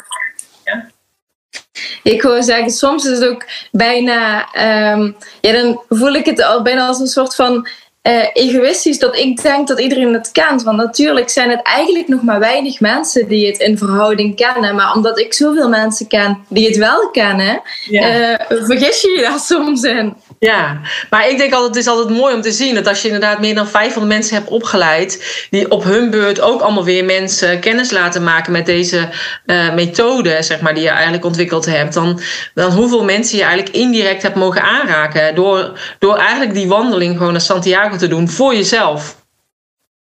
ik 2.02 2.23
wil 2.23 2.43
zeggen, 2.43 2.71
soms 2.71 3.05
is 3.05 3.19
het 3.19 3.28
ook 3.28 3.47
bijna, 3.73 4.49
um, 4.93 5.17
ja, 5.40 5.52
dan 5.52 5.83
voel 5.88 6.12
ik 6.12 6.26
het 6.26 6.43
al 6.43 6.62
bijna 6.62 6.87
als 6.87 6.99
een 6.99 7.07
soort 7.07 7.35
van 7.35 7.69
uh, 8.09 8.27
egoïstisch 8.33 8.99
dat 8.99 9.17
ik 9.17 9.43
denk 9.43 9.69
dat 9.69 9.81
iedereen 9.81 10.12
het 10.12 10.33
kent. 10.33 10.62
Want 10.62 10.77
natuurlijk 10.77 11.29
zijn 11.29 11.50
het 11.50 11.62
eigenlijk 11.62 12.09
nog 12.09 12.23
maar 12.23 12.38
weinig 12.38 12.81
mensen 12.81 13.29
die 13.29 13.47
het 13.47 13.59
in 13.59 13.79
verhouding 13.79 14.37
kennen. 14.37 14.75
Maar 14.75 14.95
omdat 14.95 15.19
ik 15.19 15.35
zoveel 15.35 15.69
mensen 15.69 16.07
ken 16.07 16.38
die 16.49 16.67
het 16.67 16.77
wel 16.77 17.11
kennen, 17.11 17.62
ja. 17.91 18.31
uh, 18.31 18.37
vergis 18.49 19.00
je 19.00 19.11
je 19.17 19.23
daar 19.23 19.38
soms 19.38 19.83
in. 19.83 20.15
Ja, 20.38 20.81
maar 21.11 21.29
ik 21.29 21.38
denk 21.38 21.53
altijd, 21.53 21.75
het 21.75 21.85
is 21.85 21.91
altijd 21.91 22.19
mooi 22.19 22.35
om 22.35 22.41
te 22.41 22.53
zien 22.53 22.75
dat 22.75 22.87
als 22.87 23.03
je 23.03 23.07
inderdaad 23.07 23.41
meer 23.41 23.55
dan 23.55 23.69
500 23.69 24.12
mensen 24.12 24.37
hebt 24.37 24.49
opgeleid, 24.49 25.47
die 25.50 25.71
op 25.71 25.85
hun 25.85 26.11
beurt 26.11 26.41
ook 26.41 26.61
allemaal 26.61 26.85
weer 26.85 27.05
mensen 27.05 27.61
kennis 27.61 27.91
laten 27.91 28.25
maken 28.25 28.53
met 28.53 28.67
deze 28.67 29.09
uh, 29.47 29.75
methode, 29.75 30.43
zeg 30.43 30.61
maar, 30.61 30.75
die 30.75 30.83
je 30.83 30.88
eigenlijk 30.88 31.25
ontwikkeld 31.25 31.67
hebt, 31.67 31.95
dan, 31.95 32.21
dan 32.55 32.73
hoeveel 32.73 33.05
mensen 33.05 33.38
je 33.38 33.45
eigenlijk 33.45 33.77
indirect 33.77 34.23
hebt 34.23 34.35
mogen 34.35 34.62
aanraken 34.62 35.35
door, 35.35 35.79
door 35.99 36.17
eigenlijk 36.17 36.55
die 36.55 36.69
wandeling 36.69 37.17
gewoon 37.17 37.33
naar 37.33 37.41
Santiago 37.41 37.97
te 37.99 38.09
doen 38.09 38.28
voor 38.28 38.55
jezelf. 38.55 39.17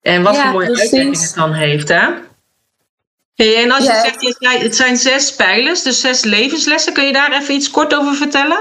En 0.02 0.24
wat 0.24 0.38
voor 0.38 0.52
mooie 0.52 0.68
uitwerking 0.68 1.22
het 1.22 1.34
dan 1.36 1.54
heeft, 1.54 1.90
hè? 1.90 2.10
Hey, 3.36 3.64
en 3.64 3.72
als 3.72 3.84
je 3.84 4.14
zegt, 4.20 4.62
het 4.62 4.76
zijn 4.76 4.98
zes 4.98 5.36
pijlers, 5.36 5.84
dus 5.84 6.02
zes 6.02 6.24
levenslessen, 6.24 6.94
kun 6.94 7.06
je 7.06 7.14
daar 7.14 7.32
even 7.32 7.54
iets 7.54 7.72
kort 7.72 7.96
over 7.96 8.16
vertellen? 8.16 8.60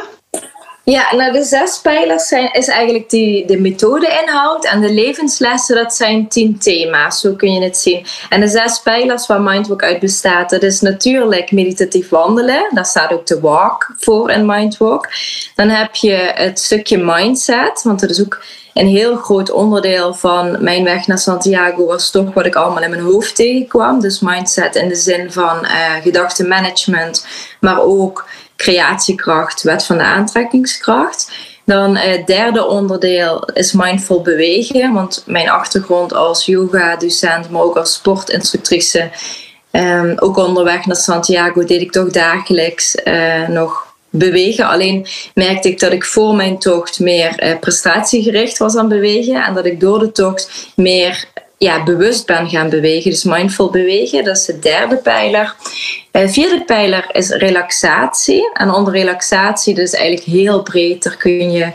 Ja, 0.84 1.14
nou 1.14 1.32
de 1.32 1.42
zes 1.42 1.80
pijlers 1.80 2.28
zijn, 2.28 2.52
is 2.52 2.68
eigenlijk 2.68 3.10
die, 3.10 3.46
de 3.46 3.60
methode-inhoud 3.60 4.64
en 4.64 4.80
de 4.80 4.92
levenslessen, 4.92 5.76
dat 5.76 5.94
zijn 5.94 6.28
tien 6.28 6.58
thema's, 6.58 7.20
zo 7.20 7.34
kun 7.34 7.52
je 7.52 7.62
het 7.62 7.76
zien. 7.76 8.06
En 8.28 8.40
de 8.40 8.48
zes 8.48 8.80
pijlers 8.80 9.26
waar 9.26 9.40
Mindwalk 9.40 9.82
uit 9.82 10.00
bestaat, 10.00 10.50
dat 10.50 10.62
is 10.62 10.80
natuurlijk 10.80 11.52
meditatief 11.52 12.08
wandelen, 12.08 12.68
daar 12.70 12.86
staat 12.86 13.12
ook 13.12 13.26
de 13.26 13.40
walk 13.40 13.94
voor 13.98 14.30
in 14.30 14.46
Mindwalk. 14.46 15.08
Dan 15.54 15.68
heb 15.68 15.94
je 15.94 16.30
het 16.34 16.58
stukje 16.58 16.98
mindset, 16.98 17.82
want 17.82 18.00
dat 18.00 18.10
is 18.10 18.20
ook 18.20 18.42
een 18.74 18.86
heel 18.86 19.16
groot 19.16 19.50
onderdeel 19.50 20.14
van 20.14 20.56
mijn 20.60 20.84
weg 20.84 21.06
naar 21.06 21.18
Santiago 21.18 21.86
was 21.86 22.10
toch 22.10 22.34
wat 22.34 22.46
ik 22.46 22.54
allemaal 22.54 22.82
in 22.82 22.90
mijn 22.90 23.02
hoofd 23.02 23.34
tegenkwam. 23.34 24.00
Dus 24.00 24.20
mindset 24.20 24.74
in 24.74 24.88
de 24.88 24.94
zin 24.94 25.32
van 25.32 25.58
uh, 25.62 25.70
gedachtenmanagement, 26.02 27.26
maar 27.60 27.80
ook 27.80 28.28
creatiekracht, 28.56 29.62
wet 29.62 29.84
van 29.84 29.98
de 29.98 30.04
aantrekkingskracht. 30.04 31.30
Dan 31.64 31.96
het 31.96 32.20
uh, 32.20 32.26
derde 32.26 32.66
onderdeel 32.66 33.48
is 33.54 33.72
mindful 33.72 34.22
bewegen. 34.22 34.92
Want 34.92 35.22
mijn 35.26 35.50
achtergrond 35.50 36.14
als 36.14 36.46
yoga-docent, 36.46 37.50
maar 37.50 37.62
ook 37.62 37.76
als 37.76 37.92
sportinstructrice. 37.92 39.10
Um, 39.70 40.14
ook 40.18 40.36
onderweg 40.36 40.86
naar 40.86 40.96
Santiago 40.96 41.64
deed 41.64 41.80
ik 41.80 41.92
toch 41.92 42.10
dagelijks 42.10 42.96
uh, 43.04 43.48
nog 43.48 43.91
bewegen. 44.12 44.66
Alleen 44.68 45.06
merkte 45.34 45.68
ik 45.68 45.78
dat 45.78 45.92
ik 45.92 46.04
voor 46.04 46.34
mijn 46.34 46.58
tocht 46.58 47.00
meer 47.00 47.44
uh, 47.44 47.58
prestatiegericht 47.58 48.58
was 48.58 48.76
aan 48.76 48.88
bewegen. 48.88 49.44
En 49.44 49.54
dat 49.54 49.66
ik 49.66 49.80
door 49.80 49.98
de 49.98 50.12
tocht 50.12 50.72
meer 50.76 51.24
ja, 51.58 51.82
bewust 51.82 52.26
ben 52.26 52.48
gaan 52.48 52.68
bewegen. 52.68 53.10
Dus 53.10 53.24
mindful 53.24 53.70
bewegen, 53.70 54.24
dat 54.24 54.36
is 54.36 54.44
de 54.44 54.58
derde 54.58 54.96
pijler. 54.96 55.54
De 56.10 56.28
vierde 56.28 56.64
pijler 56.64 57.06
is 57.12 57.28
relaxatie. 57.28 58.50
En 58.52 58.70
onder 58.70 58.92
relaxatie, 58.92 59.74
dus 59.74 59.92
eigenlijk 59.92 60.26
heel 60.26 60.62
breed, 60.62 61.02
daar 61.02 61.16
kun 61.16 61.52
je 61.52 61.72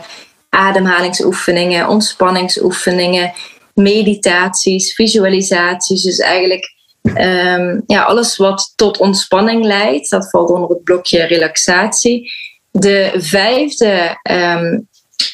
ademhalingsoefeningen, 0.48 1.88
ontspanningsoefeningen, 1.88 3.32
meditaties, 3.74 4.94
visualisaties. 4.94 6.02
Dus 6.02 6.18
eigenlijk 6.18 6.76
um, 7.02 7.82
ja, 7.86 8.02
alles 8.02 8.36
wat 8.36 8.72
tot 8.76 8.98
ontspanning 8.98 9.64
leidt, 9.64 10.10
dat 10.10 10.30
valt 10.30 10.50
onder 10.50 10.68
het 10.68 10.84
blokje 10.84 11.22
relaxatie. 11.22 12.32
De 12.70 13.12
vijfde 13.16 14.18
um, 14.30 14.88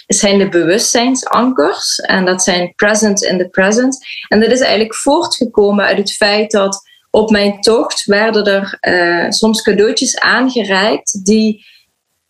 zijn 0.06 0.38
de 0.38 0.48
bewustzijnsankers. 0.48 1.98
En 1.98 2.24
dat 2.24 2.42
zijn 2.42 2.72
present 2.76 3.22
in 3.22 3.38
the 3.38 3.48
present. 3.48 4.06
En 4.28 4.40
dat 4.40 4.50
is 4.50 4.60
eigenlijk 4.60 4.94
voortgekomen 4.94 5.84
uit 5.84 5.98
het 5.98 6.12
feit 6.12 6.50
dat 6.50 6.82
op 7.10 7.30
mijn 7.30 7.60
tocht 7.60 8.04
werden 8.04 8.44
er 8.44 8.78
uh, 8.80 9.30
soms 9.30 9.62
cadeautjes 9.62 10.18
aangereikt 10.18 11.24
die 11.24 11.64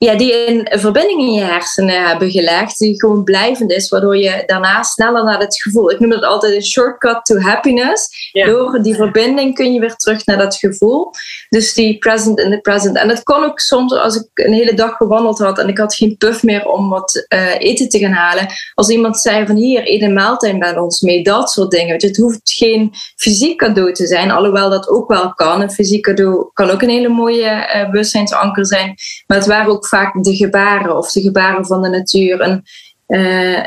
ja, 0.05 0.17
die 0.17 0.49
een 0.49 0.81
verbinding 0.81 1.21
in 1.21 1.33
je 1.33 1.43
hersenen 1.43 2.07
hebben 2.07 2.31
gelegd, 2.31 2.79
die 2.79 3.01
gewoon 3.01 3.25
blijvend 3.25 3.71
is, 3.71 3.89
waardoor 3.89 4.17
je 4.17 4.43
daarna 4.47 4.83
sneller 4.83 5.25
naar 5.25 5.39
het 5.39 5.63
gevoel. 5.63 5.91
Ik 5.91 6.01
noem 6.01 6.11
dat 6.11 6.25
altijd 6.25 6.55
een 6.55 6.65
shortcut 6.65 7.25
to 7.25 7.39
happiness. 7.39 8.31
Door 8.33 8.83
die 8.83 8.95
verbinding 8.95 9.55
kun 9.55 9.73
je 9.73 9.81
weer 9.81 9.97
terug 9.97 10.27
naar 10.27 10.39
dat 10.39 10.57
gevoel. 10.57 11.11
Dus 11.49 11.75
die 11.75 11.99
present 11.99 12.39
in 12.39 12.51
the 12.51 12.59
present. 12.59 12.97
En 12.97 13.09
dat 13.09 13.23
kon 13.23 13.45
ook 13.45 13.61
soms 13.61 13.93
als 13.93 14.17
ik 14.17 14.29
een 14.35 14.53
hele 14.53 14.75
dag 14.75 14.97
gewandeld 14.97 15.39
had 15.39 15.59
en 15.59 15.69
ik 15.69 15.79
had 15.79 15.95
geen 15.95 16.17
puff 16.17 16.43
meer 16.43 16.67
om 16.67 16.89
wat 16.89 17.27
uh, 17.29 17.55
eten 17.59 17.89
te 17.89 17.99
gaan 17.99 18.13
halen. 18.13 18.47
Als 18.75 18.89
iemand 18.89 19.19
zei 19.19 19.47
van 19.47 19.57
hier, 19.57 19.89
eet 19.89 20.03
een 20.03 20.13
maaltijd 20.13 20.59
bij 20.59 20.77
ons 20.77 21.01
mee, 21.01 21.23
dat 21.23 21.51
soort 21.51 21.71
dingen. 21.71 21.95
Het 21.95 22.17
hoeft 22.17 22.41
geen 22.43 22.91
fysiek 23.17 23.59
cadeau 23.59 23.93
te 23.93 24.07
zijn, 24.07 24.31
alhoewel 24.31 24.71
dat 24.71 24.89
ook 24.89 25.09
wel 25.09 25.35
kan. 25.35 25.61
Een 25.61 25.71
fysiek 25.71 26.03
cadeau 26.03 26.51
kan 26.53 26.71
ook 26.71 26.83
een 26.83 26.89
hele 26.89 27.09
mooie 27.09 27.73
uh, 27.75 27.91
bewustzijnsanker 27.91 28.67
zijn. 28.67 28.95
Maar 29.27 29.39
het 29.39 29.47
waren 29.47 29.73
ook 29.73 29.87
vaak 29.95 30.25
de 30.25 30.37
gebaren 30.37 30.97
of 30.97 31.13
de 31.13 31.21
gebaren 31.21 31.67
van 31.67 31.83
de 31.83 31.89
natuur. 31.89 32.41
Een, 32.41 32.65
uh, 33.07 33.63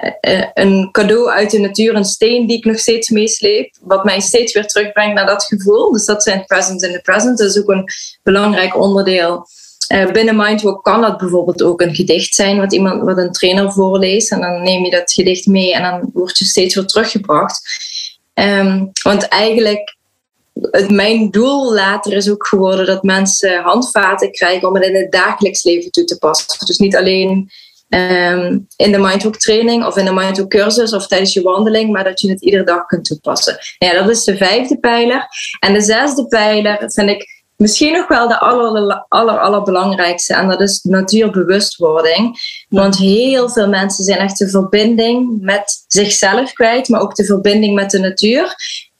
een 0.53 0.89
cadeau 0.91 1.29
uit 1.29 1.51
de 1.51 1.59
natuur, 1.59 1.95
een 1.95 2.05
steen 2.05 2.47
die 2.47 2.57
ik 2.57 2.65
nog 2.65 2.79
steeds 2.79 3.09
meesleep, 3.09 3.75
wat 3.81 4.03
mij 4.03 4.19
steeds 4.19 4.53
weer 4.53 4.67
terugbrengt 4.67 5.15
naar 5.15 5.25
dat 5.25 5.43
gevoel. 5.43 5.91
Dus 5.91 6.05
dat 6.05 6.23
zijn 6.23 6.45
present 6.45 6.83
in 6.83 6.91
the 6.91 7.01
present. 7.01 7.37
Dat 7.37 7.49
is 7.49 7.61
ook 7.61 7.69
een 7.69 7.89
belangrijk 8.23 8.77
onderdeel. 8.77 9.45
Uh, 9.93 10.11
binnen 10.11 10.35
Mindwalk 10.35 10.83
kan 10.83 11.01
dat 11.01 11.17
bijvoorbeeld 11.17 11.63
ook 11.63 11.81
een 11.81 11.95
gedicht 11.95 12.35
zijn, 12.35 12.57
wat, 12.57 12.73
iemand, 12.73 13.03
wat 13.03 13.17
een 13.17 13.31
trainer 13.31 13.71
voorleest. 13.71 14.31
En 14.31 14.41
dan 14.41 14.63
neem 14.63 14.83
je 14.83 14.91
dat 14.91 15.11
gedicht 15.11 15.45
mee 15.45 15.73
en 15.73 15.83
dan 15.83 16.09
word 16.13 16.37
je 16.37 16.45
steeds 16.45 16.75
weer 16.75 16.85
teruggebracht. 16.85 17.61
Um, 18.33 18.91
want 19.03 19.27
eigenlijk 19.27 19.96
het, 20.71 20.91
mijn 20.91 21.31
doel 21.31 21.73
later 21.73 22.13
is 22.13 22.29
ook 22.29 22.47
geworden 22.47 22.85
dat 22.85 23.03
mensen 23.03 23.61
handvaten 23.61 24.31
krijgen 24.31 24.67
om 24.67 24.75
het 24.75 24.83
in 24.83 24.95
het 24.95 25.11
dagelijks 25.11 25.63
leven 25.63 25.91
toe 25.91 26.03
te 26.03 26.17
passen. 26.17 26.65
Dus 26.65 26.77
niet 26.77 26.95
alleen 26.95 27.49
um, 27.89 28.67
in 28.75 28.91
de 28.91 28.97
Mindwalk 28.97 29.37
training 29.37 29.85
of 29.85 29.97
in 29.97 30.05
de 30.05 30.13
Mindwalk 30.13 30.49
cursus 30.49 30.93
of 30.93 31.07
tijdens 31.07 31.33
je 31.33 31.41
wandeling, 31.41 31.91
maar 31.91 32.03
dat 32.03 32.19
je 32.19 32.29
het 32.29 32.41
iedere 32.41 32.63
dag 32.63 32.85
kunt 32.85 33.05
toepassen. 33.05 33.57
Ja, 33.77 33.93
dat 33.93 34.09
is 34.09 34.23
de 34.23 34.37
vijfde 34.37 34.79
pijler. 34.79 35.27
En 35.59 35.73
de 35.73 35.81
zesde 35.81 36.27
pijler 36.27 36.83
vind 36.85 37.09
ik 37.09 37.43
misschien 37.55 37.93
nog 37.93 38.07
wel 38.07 38.27
de 38.27 38.39
aller, 38.39 39.05
aller, 39.07 39.39
allerbelangrijkste. 39.39 40.33
En 40.33 40.47
dat 40.47 40.61
is 40.61 40.79
natuurbewustwording. 40.83 42.37
Want 42.69 42.97
heel 42.97 43.49
veel 43.49 43.67
mensen 43.67 44.03
zijn 44.03 44.19
echt 44.19 44.37
de 44.37 44.49
verbinding 44.49 45.41
met 45.41 45.83
zichzelf 45.87 46.53
kwijt, 46.53 46.89
maar 46.89 47.01
ook 47.01 47.15
de 47.15 47.25
verbinding 47.25 47.75
met 47.75 47.91
de 47.91 47.99
natuur. 47.99 48.55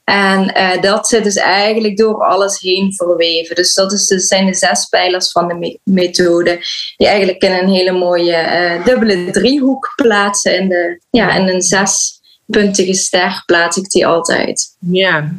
En 0.08 0.54
uh, 0.56 0.82
dat 0.82 1.08
zit 1.08 1.24
dus 1.24 1.36
eigenlijk 1.36 1.96
door 1.96 2.24
alles 2.24 2.60
heen 2.60 2.94
verweven. 2.94 3.56
Dus 3.56 3.74
dat 3.74 3.92
is, 3.92 4.06
dus 4.06 4.26
zijn 4.26 4.46
de 4.46 4.54
zes 4.54 4.86
pijlers 4.86 5.30
van 5.30 5.48
de 5.48 5.78
methode. 5.84 6.58
Die 6.96 7.06
eigenlijk 7.06 7.42
in 7.42 7.52
een 7.52 7.68
hele 7.68 7.92
mooie 7.92 8.32
uh, 8.32 8.84
dubbele 8.84 9.30
driehoek 9.30 9.92
plaatsen. 9.96 10.56
In, 10.56 10.68
de, 10.68 11.00
ja, 11.10 11.34
in 11.34 11.48
een 11.48 11.62
zespuntige 11.62 12.94
ster 12.94 13.42
plaats 13.46 13.76
ik 13.76 13.88
die 13.88 14.06
altijd. 14.06 14.76
Ja, 14.78 15.34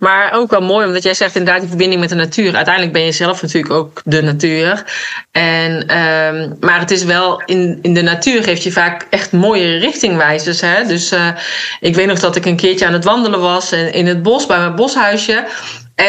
maar 0.00 0.32
ook 0.32 0.50
wel 0.50 0.60
mooi, 0.60 0.86
omdat 0.86 1.02
jij 1.02 1.14
zegt 1.14 1.36
inderdaad 1.36 1.60
die 1.60 1.68
verbinding 1.68 2.00
met 2.00 2.08
de 2.08 2.14
natuur. 2.14 2.56
Uiteindelijk 2.56 2.94
ben 2.94 3.04
je 3.04 3.12
zelf 3.12 3.42
natuurlijk 3.42 3.74
ook 3.74 4.02
de 4.04 4.22
natuur. 4.22 4.84
En, 5.30 5.72
um, 5.72 6.56
maar 6.60 6.78
het 6.78 6.90
is 6.90 7.04
wel, 7.04 7.42
in, 7.46 7.78
in 7.82 7.94
de 7.94 8.02
natuur 8.02 8.42
geeft 8.42 8.62
je 8.62 8.72
vaak 8.72 9.06
echt 9.10 9.32
mooie 9.32 9.76
richtingwijzers. 9.76 10.60
Hè? 10.60 10.86
Dus 10.86 11.12
uh, 11.12 11.28
ik 11.80 11.94
weet 11.94 12.06
nog 12.06 12.18
dat 12.18 12.36
ik 12.36 12.44
een 12.44 12.56
keertje 12.56 12.86
aan 12.86 12.92
het 12.92 13.04
wandelen 13.04 13.40
was 13.40 13.72
in 13.72 14.06
het 14.06 14.22
bos, 14.22 14.46
bij 14.46 14.58
mijn 14.58 14.74
boshuisje. 14.74 15.44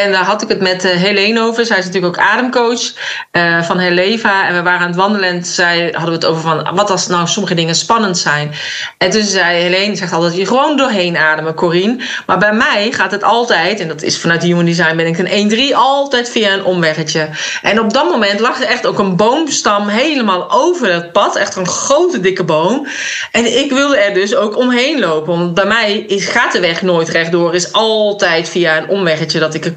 En 0.00 0.12
daar 0.12 0.24
had 0.24 0.42
ik 0.42 0.48
het 0.48 0.60
met 0.60 0.84
uh, 0.84 0.90
Helene 0.90 1.40
over. 1.40 1.66
Zij 1.66 1.78
is 1.78 1.84
natuurlijk 1.84 2.18
ook 2.18 2.24
ademcoach 2.24 2.92
uh, 3.32 3.62
van 3.62 3.78
Heleva. 3.78 4.48
En 4.48 4.54
we 4.54 4.62
waren 4.62 4.80
aan 4.80 4.86
het 4.86 4.96
wandelen 4.96 5.28
en 5.28 5.44
zei, 5.44 5.82
hadden 5.82 6.08
we 6.08 6.14
het 6.14 6.24
over 6.24 6.42
van... 6.42 6.74
wat 6.74 6.90
als 6.90 7.06
nou 7.06 7.26
sommige 7.26 7.54
dingen 7.54 7.74
spannend 7.74 8.18
zijn? 8.18 8.52
En 8.98 9.10
toen 9.10 9.22
zei 9.22 9.62
Helene, 9.62 9.96
zegt 9.96 10.12
altijd, 10.12 10.36
je 10.36 10.46
gewoon 10.46 10.76
doorheen 10.76 11.16
ademen, 11.16 11.54
Corine. 11.54 11.96
Maar 12.26 12.38
bij 12.38 12.52
mij 12.52 12.92
gaat 12.92 13.10
het 13.10 13.22
altijd, 13.22 13.80
en 13.80 13.88
dat 13.88 14.02
is 14.02 14.18
vanuit 14.18 14.42
Human 14.42 14.64
Design 14.64 14.96
ben 14.96 15.06
ik 15.06 15.18
een 15.18 15.70
1-3... 15.72 15.74
altijd 15.74 16.30
via 16.30 16.52
een 16.52 16.64
omweggetje. 16.64 17.28
En 17.62 17.80
op 17.80 17.92
dat 17.92 18.10
moment 18.10 18.40
lag 18.40 18.60
er 18.60 18.68
echt 18.68 18.86
ook 18.86 18.98
een 18.98 19.16
boomstam 19.16 19.88
helemaal 19.88 20.50
over 20.50 20.92
het 20.92 21.12
pad. 21.12 21.36
Echt 21.36 21.56
een 21.56 21.68
grote, 21.68 22.20
dikke 22.20 22.44
boom. 22.44 22.86
En 23.30 23.58
ik 23.58 23.72
wilde 23.72 23.96
er 23.96 24.14
dus 24.14 24.34
ook 24.34 24.56
omheen 24.56 24.98
lopen. 24.98 25.38
Want 25.38 25.54
bij 25.54 25.66
mij 25.66 26.04
gaat 26.08 26.52
de 26.52 26.60
weg 26.60 26.82
nooit 26.82 27.08
rechtdoor. 27.08 27.54
is 27.54 27.72
altijd 27.72 28.48
via 28.48 28.76
een 28.76 28.88
omweggetje 28.88 29.38
dat 29.38 29.54
ik 29.54 29.64
er 29.64 29.74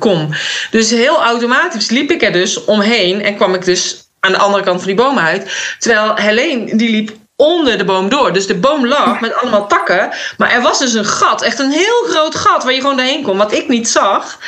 Dus 0.72 0.90
heel 0.90 1.24
automatisch 1.24 1.90
liep 1.90 2.12
ik 2.12 2.22
er 2.22 2.32
dus 2.32 2.64
omheen 2.64 3.22
en 3.22 3.36
kwam 3.36 3.54
ik 3.54 3.66
dus 3.66 4.06
aan 4.20 4.32
de 4.32 4.38
andere 4.38 4.64
kant 4.64 4.78
van 4.78 4.88
die 4.88 4.96
boom 4.96 5.20
uit. 5.20 5.76
Terwijl 5.80 6.16
Helene, 6.16 6.76
die 6.76 6.90
liep 6.90 7.12
onder 7.36 7.78
de 7.78 7.86
boom 7.86 8.10
door. 8.10 8.34
Dus 8.34 8.48
de 8.48 8.56
boom 8.56 8.88
lag 8.88 9.20
met 9.20 9.36
allemaal 9.36 9.68
takken. 9.68 10.10
Maar 10.38 10.52
er 10.52 10.62
was 10.62 10.80
dus 10.80 10.94
een 10.94 11.06
gat, 11.06 11.42
echt 11.42 11.60
een 11.60 11.72
heel 11.72 12.04
groot 12.08 12.36
gat 12.36 12.64
waar 12.64 12.74
je 12.74 12.82
gewoon 12.82 12.98
doorheen 12.98 13.24
kon. 13.24 13.38
Wat 13.38 13.54
ik 13.54 13.68
niet 13.68 13.90
zag. 13.90 14.40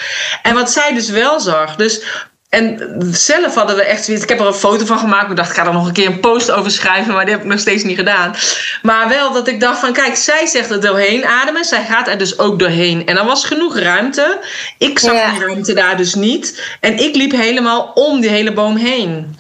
En 0.42 0.54
wat 0.54 0.72
zij 0.72 0.94
dus 0.94 1.10
wel 1.10 1.40
zag. 1.40 1.76
Dus 1.76 2.02
en 2.58 2.96
zelf 3.12 3.56
hadden 3.56 3.76
we 3.76 3.84
echt 3.84 4.08
Ik 4.08 4.30
heb 4.30 4.40
er 4.40 4.46
een 4.48 4.54
foto 4.54 4.86
van 4.86 5.00
gemaakt. 5.00 5.30
Ik 5.30 5.36
dacht, 5.36 5.50
ik 5.50 5.56
ga 5.56 5.66
er 5.66 5.74
nog 5.74 5.88
een 5.88 5.94
keer 5.94 6.08
een 6.08 6.20
post 6.20 6.52
over 6.52 6.72
schrijven. 6.72 7.14
Maar 7.14 7.26
die 7.26 7.34
heb 7.34 7.44
ik 7.44 7.50
nog 7.50 7.60
steeds 7.60 7.84
niet 7.84 7.98
gedaan. 7.98 8.36
Maar 8.82 9.10
wel 9.10 9.34
dat 9.34 9.48
ik 9.48 9.60
dacht 9.60 9.80
van, 9.80 9.94
kijk, 9.94 10.16
zij 10.16 10.46
zegt 10.46 10.70
er 10.70 10.82
doorheen 10.82 11.26
ademen. 11.26 11.66
Zij 11.66 11.86
gaat 11.86 12.08
er 12.08 12.18
dus 12.18 12.40
ook 12.40 12.60
doorheen. 12.60 13.06
En 13.06 13.16
dan 13.16 13.26
was 13.26 13.46
genoeg 13.46 13.78
ruimte. 13.78 14.40
Ik 14.78 15.00
zag 15.00 15.32
die 15.32 15.46
ruimte 15.46 15.74
daar 15.74 15.98
dus 15.98 16.16
niet. 16.16 16.78
En 16.80 16.98
ik 16.98 17.16
liep 17.16 17.32
helemaal 17.32 17.92
om 17.94 18.22
die 18.22 18.30
hele 18.30 18.54
boom 18.54 18.76
heen. 18.76 19.36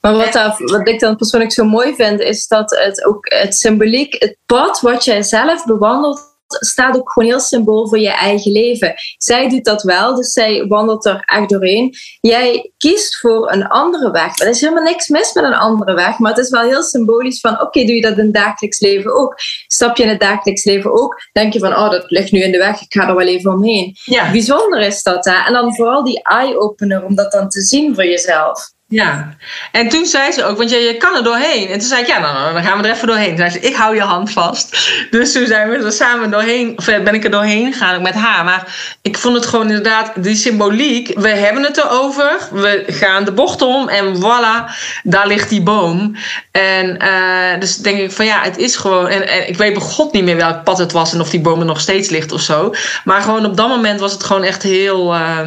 Maar 0.00 0.14
wat, 0.14 0.58
wat 0.58 0.88
ik 0.88 1.00
dan 1.00 1.16
persoonlijk 1.16 1.52
zo 1.52 1.64
mooi 1.64 1.94
vind, 1.94 2.20
is 2.20 2.46
dat 2.46 2.70
het 2.70 3.04
ook 3.04 3.32
het 3.32 3.54
symboliek, 3.54 4.16
het 4.18 4.36
pad 4.46 4.80
wat 4.80 5.04
jij 5.04 5.22
zelf 5.22 5.64
bewandelt, 5.64 6.37
staat 6.48 6.96
ook 6.96 7.12
gewoon 7.12 7.28
heel 7.28 7.40
symbool 7.40 7.88
voor 7.88 7.98
je 7.98 8.10
eigen 8.10 8.52
leven. 8.52 8.94
Zij 9.18 9.48
doet 9.48 9.64
dat 9.64 9.82
wel, 9.82 10.14
dus 10.14 10.32
zij 10.32 10.66
wandelt 10.66 11.06
er 11.06 11.22
echt 11.24 11.48
doorheen. 11.48 11.94
Jij 12.20 12.72
kiest 12.76 13.18
voor 13.18 13.52
een 13.52 13.66
andere 13.66 14.10
weg. 14.10 14.38
Er 14.38 14.48
is 14.48 14.60
helemaal 14.60 14.82
niks 14.82 15.08
mis 15.08 15.32
met 15.32 15.44
een 15.44 15.54
andere 15.54 15.94
weg, 15.94 16.18
maar 16.18 16.34
het 16.34 16.44
is 16.44 16.50
wel 16.50 16.62
heel 16.62 16.82
symbolisch 16.82 17.40
van 17.40 17.60
oké, 17.60 17.84
doe 17.84 17.94
je 17.94 18.00
dat 18.00 18.18
in 18.18 18.24
het 18.24 18.34
dagelijks 18.34 18.80
leven 18.80 19.16
ook? 19.16 19.34
Stap 19.66 19.96
je 19.96 20.02
in 20.02 20.08
het 20.08 20.20
dagelijks 20.20 20.64
leven 20.64 20.92
ook? 20.92 21.16
Denk 21.32 21.52
je 21.52 21.58
van 21.58 21.72
oh, 21.72 21.90
dat 21.90 22.10
ligt 22.10 22.32
nu 22.32 22.42
in 22.42 22.52
de 22.52 22.58
weg, 22.58 22.80
ik 22.80 22.92
ga 22.92 23.08
er 23.08 23.16
wel 23.16 23.26
even 23.26 23.52
omheen. 23.52 23.96
Ja. 24.04 24.30
Bijzonder 24.30 24.80
is 24.80 25.02
dat 25.02 25.24
hè? 25.24 25.46
En 25.46 25.52
dan 25.52 25.74
vooral 25.74 26.04
die 26.04 26.22
eye-opener 26.22 27.04
om 27.04 27.14
dat 27.14 27.32
dan 27.32 27.48
te 27.48 27.60
zien 27.60 27.94
voor 27.94 28.04
jezelf. 28.04 28.76
Ja, 28.90 29.36
en 29.72 29.88
toen 29.88 30.06
zei 30.06 30.32
ze 30.32 30.44
ook, 30.44 30.56
want 30.58 30.70
je, 30.70 30.96
kan 30.98 31.16
er 31.16 31.22
doorheen. 31.22 31.68
En 31.68 31.78
toen 31.78 31.88
zei 31.88 32.00
ik, 32.00 32.06
ja, 32.06 32.20
dan, 32.20 32.62
gaan 32.62 32.80
we 32.80 32.88
er 32.88 32.94
even 32.94 33.06
doorheen. 33.06 33.28
Toen 33.28 33.36
zei 33.36 33.50
ze, 33.50 33.60
ik 33.60 33.74
hou 33.74 33.94
je 33.94 34.00
hand 34.00 34.30
vast. 34.30 34.76
Dus 35.10 35.32
toen 35.32 35.46
zijn 35.46 35.68
we 35.68 35.76
er 35.76 35.92
samen 35.92 36.30
doorheen, 36.30 36.78
of 36.78 36.84
ben 36.84 37.14
ik 37.14 37.24
er 37.24 37.30
doorheen 37.30 37.72
gegaan 37.72 38.02
met 38.02 38.14
haar. 38.14 38.44
Maar 38.44 38.76
ik 39.02 39.18
vond 39.18 39.34
het 39.34 39.46
gewoon 39.46 39.66
inderdaad, 39.66 40.12
die 40.16 40.36
symboliek, 40.36 41.12
we 41.14 41.28
hebben 41.28 41.62
het 41.62 41.76
erover. 41.76 42.48
We 42.52 42.84
gaan 42.86 43.24
de 43.24 43.32
bocht 43.32 43.62
om 43.62 43.88
en 43.88 44.16
voilà, 44.16 44.72
daar 45.02 45.26
ligt 45.26 45.48
die 45.48 45.62
boom. 45.62 46.16
En 46.50 47.02
uh, 47.02 47.60
dus 47.60 47.76
denk 47.76 47.98
ik 47.98 48.12
van 48.12 48.24
ja, 48.24 48.40
het 48.42 48.58
is 48.58 48.76
gewoon, 48.76 49.08
en, 49.08 49.48
ik 49.48 49.56
weet 49.56 49.72
bij 49.72 49.82
god 49.82 50.12
niet 50.12 50.24
meer 50.24 50.36
welk 50.36 50.64
pad 50.64 50.78
het 50.78 50.92
was 50.92 51.12
en 51.12 51.20
of 51.20 51.30
die 51.30 51.40
boom 51.40 51.60
er 51.60 51.66
nog 51.66 51.80
steeds 51.80 52.08
ligt 52.08 52.32
of 52.32 52.40
zo. 52.40 52.74
Maar 53.04 53.22
gewoon 53.22 53.44
op 53.44 53.56
dat 53.56 53.68
moment 53.68 54.00
was 54.00 54.12
het 54.12 54.24
gewoon 54.24 54.42
echt 54.42 54.62
heel... 54.62 55.14
Uh, 55.14 55.40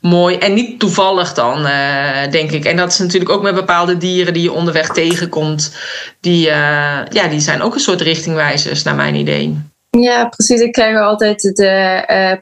mooi. 0.00 0.36
En 0.36 0.54
niet 0.54 0.80
toevallig 0.80 1.34
dan, 1.34 1.66
uh, 1.66 2.30
denk 2.30 2.50
ik. 2.50 2.64
En 2.64 2.76
dat 2.76 2.90
is 2.90 2.98
natuurlijk 2.98 3.30
ook 3.30 3.42
met 3.42 3.54
bepaalde 3.54 3.96
dieren 3.96 4.32
die 4.32 4.42
je 4.42 4.52
onderweg 4.52 4.88
tegenkomt. 4.88 5.76
Die, 6.20 6.46
uh, 6.46 7.00
ja, 7.08 7.28
die 7.30 7.40
zijn 7.40 7.62
ook 7.62 7.74
een 7.74 7.80
soort 7.80 8.00
richtingwijzers, 8.00 8.82
naar 8.82 8.94
mijn 8.94 9.14
idee. 9.14 9.58
Ja, 9.90 10.24
precies. 10.24 10.60
Ik 10.60 10.72
krijg 10.72 10.98
altijd 10.98 11.40
de. 11.40 12.04
Uh, 12.10 12.32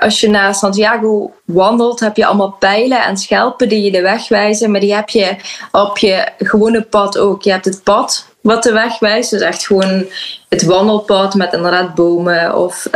als 0.00 0.20
je 0.20 0.30
naar 0.30 0.54
Santiago 0.54 1.32
wandelt, 1.44 2.00
heb 2.00 2.16
je 2.16 2.26
allemaal 2.26 2.56
pijlen 2.58 3.04
en 3.04 3.16
schelpen 3.16 3.68
die 3.68 3.82
je 3.82 3.90
de 3.90 4.02
weg 4.02 4.28
wijzen. 4.28 4.70
Maar 4.70 4.80
die 4.80 4.94
heb 4.94 5.08
je 5.08 5.36
op 5.72 5.98
je 5.98 6.28
gewone 6.38 6.82
pad 6.82 7.18
ook. 7.18 7.42
Je 7.42 7.50
hebt 7.50 7.64
het 7.64 7.82
pad 7.82 8.26
wat 8.40 8.62
de 8.62 8.72
weg 8.72 8.98
wijst. 8.98 9.30
Dus 9.30 9.40
echt 9.40 9.66
gewoon 9.66 10.06
het 10.48 10.62
wandelpad 10.62 11.34
met 11.34 11.52
inderdaad 11.52 11.94
bomen 11.94 12.56
of 12.56 12.88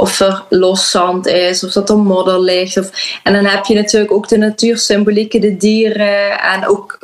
of 0.00 0.20
er 0.20 0.42
los 0.48 0.90
zand 0.90 1.26
is, 1.26 1.64
of 1.64 1.72
dat 1.72 1.88
er 1.88 1.98
modder 1.98 2.40
ligt. 2.40 2.76
En 3.22 3.32
dan 3.32 3.44
heb 3.44 3.64
je 3.64 3.74
natuurlijk 3.74 4.12
ook 4.12 4.28
de 4.28 4.36
natuursymbolieken, 4.36 5.40
de 5.40 5.56
dieren 5.56 6.40
en 6.40 6.66
ook 6.66 6.98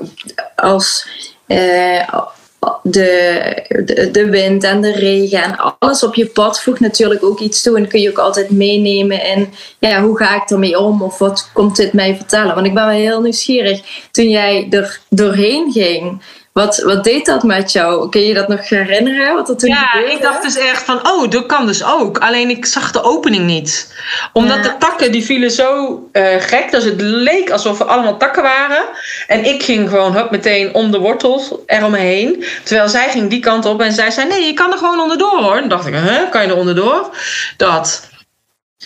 als 0.56 1.08
eh, 1.46 2.08
de, 2.82 3.62
de, 3.84 4.10
de, 4.10 4.30
wind 4.30 4.64
en 4.64 4.80
de 4.80 4.92
regen 4.92 5.42
en 5.42 5.76
alles 5.78 6.04
op 6.04 6.14
je 6.14 6.26
pad 6.26 6.60
voegt 6.60 6.80
natuurlijk 6.80 7.24
ook 7.24 7.40
iets 7.40 7.62
toe. 7.62 7.76
En 7.76 7.88
kun 7.88 8.00
je 8.00 8.10
ook 8.10 8.18
altijd 8.18 8.50
meenemen 8.50 9.24
in 9.24 9.52
ja, 9.78 10.02
hoe 10.02 10.16
ga 10.16 10.42
ik 10.42 10.50
ermee 10.50 10.78
om 10.78 11.02
of 11.02 11.18
wat 11.18 11.50
komt 11.52 11.76
dit 11.76 11.92
mij 11.92 12.16
vertellen. 12.16 12.54
Want 12.54 12.66
ik 12.66 12.74
ben 12.74 12.86
wel 12.86 12.94
heel 12.94 13.20
nieuwsgierig. 13.20 13.80
Toen 14.10 14.28
jij 14.28 14.66
er 14.70 15.00
doorheen 15.08 15.72
ging, 15.72 16.22
wat, 16.56 16.82
wat 16.82 17.04
deed 17.04 17.26
dat 17.26 17.42
met 17.42 17.72
jou? 17.72 18.08
Kun 18.08 18.20
je 18.20 18.34
dat 18.34 18.48
nog 18.48 18.68
herinneren? 18.68 19.34
Wat 19.34 19.48
er 19.48 19.56
toen 19.56 19.68
ja, 19.68 19.94
ik 19.94 20.22
dacht 20.22 20.42
dus 20.42 20.56
echt 20.56 20.82
van, 20.82 21.08
oh, 21.08 21.30
dat 21.30 21.46
kan 21.46 21.66
dus 21.66 21.84
ook. 21.84 22.18
Alleen 22.18 22.50
ik 22.50 22.66
zag 22.66 22.92
de 22.92 23.02
opening 23.02 23.44
niet. 23.44 23.94
Omdat 24.32 24.62
de 24.62 24.76
takken, 24.78 25.12
die 25.12 25.24
vielen 25.24 25.50
zo 25.50 26.00
uh, 26.12 26.26
gek. 26.38 26.70
Dus 26.70 26.84
het 26.84 27.00
leek 27.00 27.50
alsof 27.50 27.80
er 27.80 27.86
allemaal 27.86 28.16
takken 28.16 28.42
waren. 28.42 28.84
En 29.26 29.44
ik 29.44 29.62
ging 29.62 29.88
gewoon 29.88 30.14
hup, 30.14 30.30
meteen 30.30 30.74
om 30.74 30.90
de 30.90 30.98
wortels 30.98 31.52
eromheen. 31.66 32.44
Terwijl 32.62 32.88
zij 32.88 33.10
ging 33.10 33.30
die 33.30 33.40
kant 33.40 33.64
op 33.64 33.80
en 33.80 33.92
zij 33.92 34.10
zei, 34.10 34.28
nee, 34.28 34.46
je 34.46 34.54
kan 34.54 34.72
er 34.72 34.78
gewoon 34.78 35.00
onderdoor 35.00 35.42
hoor. 35.42 35.60
Dan 35.60 35.68
dacht 35.68 35.86
ik, 35.86 35.94
huh, 35.94 36.30
kan 36.30 36.42
je 36.42 36.48
er 36.48 36.56
onderdoor? 36.56 37.16
Dat... 37.56 38.08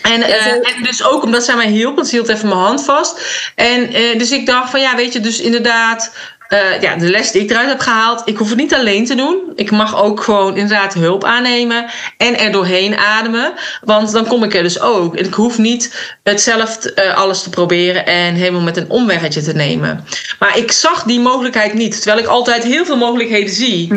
En, 0.01 0.19
uh, 0.19 0.47
en, 0.47 0.83
dus 0.83 1.03
ook 1.03 1.23
omdat 1.23 1.43
zij 1.43 1.55
mij 1.55 1.67
hielp, 1.67 1.95
want 1.95 2.07
ze 2.07 2.15
hield 2.15 2.29
even 2.29 2.47
mijn 2.47 2.59
hand 2.59 2.83
vast. 2.83 3.21
En 3.55 3.95
uh, 3.95 4.17
dus 4.17 4.31
ik 4.31 4.45
dacht 4.45 4.69
van 4.69 4.81
ja, 4.81 4.95
weet 4.95 5.13
je, 5.13 5.19
dus 5.19 5.39
inderdaad, 5.39 6.11
uh, 6.53 6.81
ja, 6.81 6.95
de 6.95 7.09
les 7.09 7.31
die 7.31 7.41
ik 7.41 7.49
eruit 7.49 7.69
heb 7.69 7.79
gehaald, 7.79 8.21
ik 8.25 8.37
hoef 8.37 8.49
het 8.49 8.57
niet 8.57 8.73
alleen 8.73 9.05
te 9.05 9.15
doen. 9.15 9.51
Ik 9.55 9.71
mag 9.71 10.03
ook 10.03 10.23
gewoon 10.23 10.57
inderdaad 10.57 10.93
hulp 10.93 11.23
aannemen 11.23 11.85
en 12.17 12.39
er 12.39 12.51
doorheen 12.51 12.97
ademen. 12.97 13.53
Want 13.83 14.11
dan 14.11 14.27
kom 14.27 14.43
ik 14.43 14.53
er 14.53 14.63
dus 14.63 14.79
ook. 14.79 15.15
En 15.15 15.25
ik 15.25 15.33
hoef 15.33 15.57
niet 15.57 16.13
het 16.23 16.41
zelf 16.41 16.77
uh, 16.95 17.17
alles 17.17 17.43
te 17.43 17.49
proberen 17.49 18.05
en 18.05 18.33
helemaal 18.33 18.61
met 18.61 18.77
een 18.77 18.89
omweggetje 18.89 19.41
te 19.41 19.53
nemen. 19.53 20.05
Maar 20.39 20.57
ik 20.57 20.71
zag 20.71 21.03
die 21.03 21.19
mogelijkheid 21.19 21.73
niet. 21.73 22.01
Terwijl 22.01 22.21
ik 22.21 22.27
altijd 22.27 22.63
heel 22.63 22.85
veel 22.85 22.97
mogelijkheden 22.97 23.53
zie. 23.53 23.93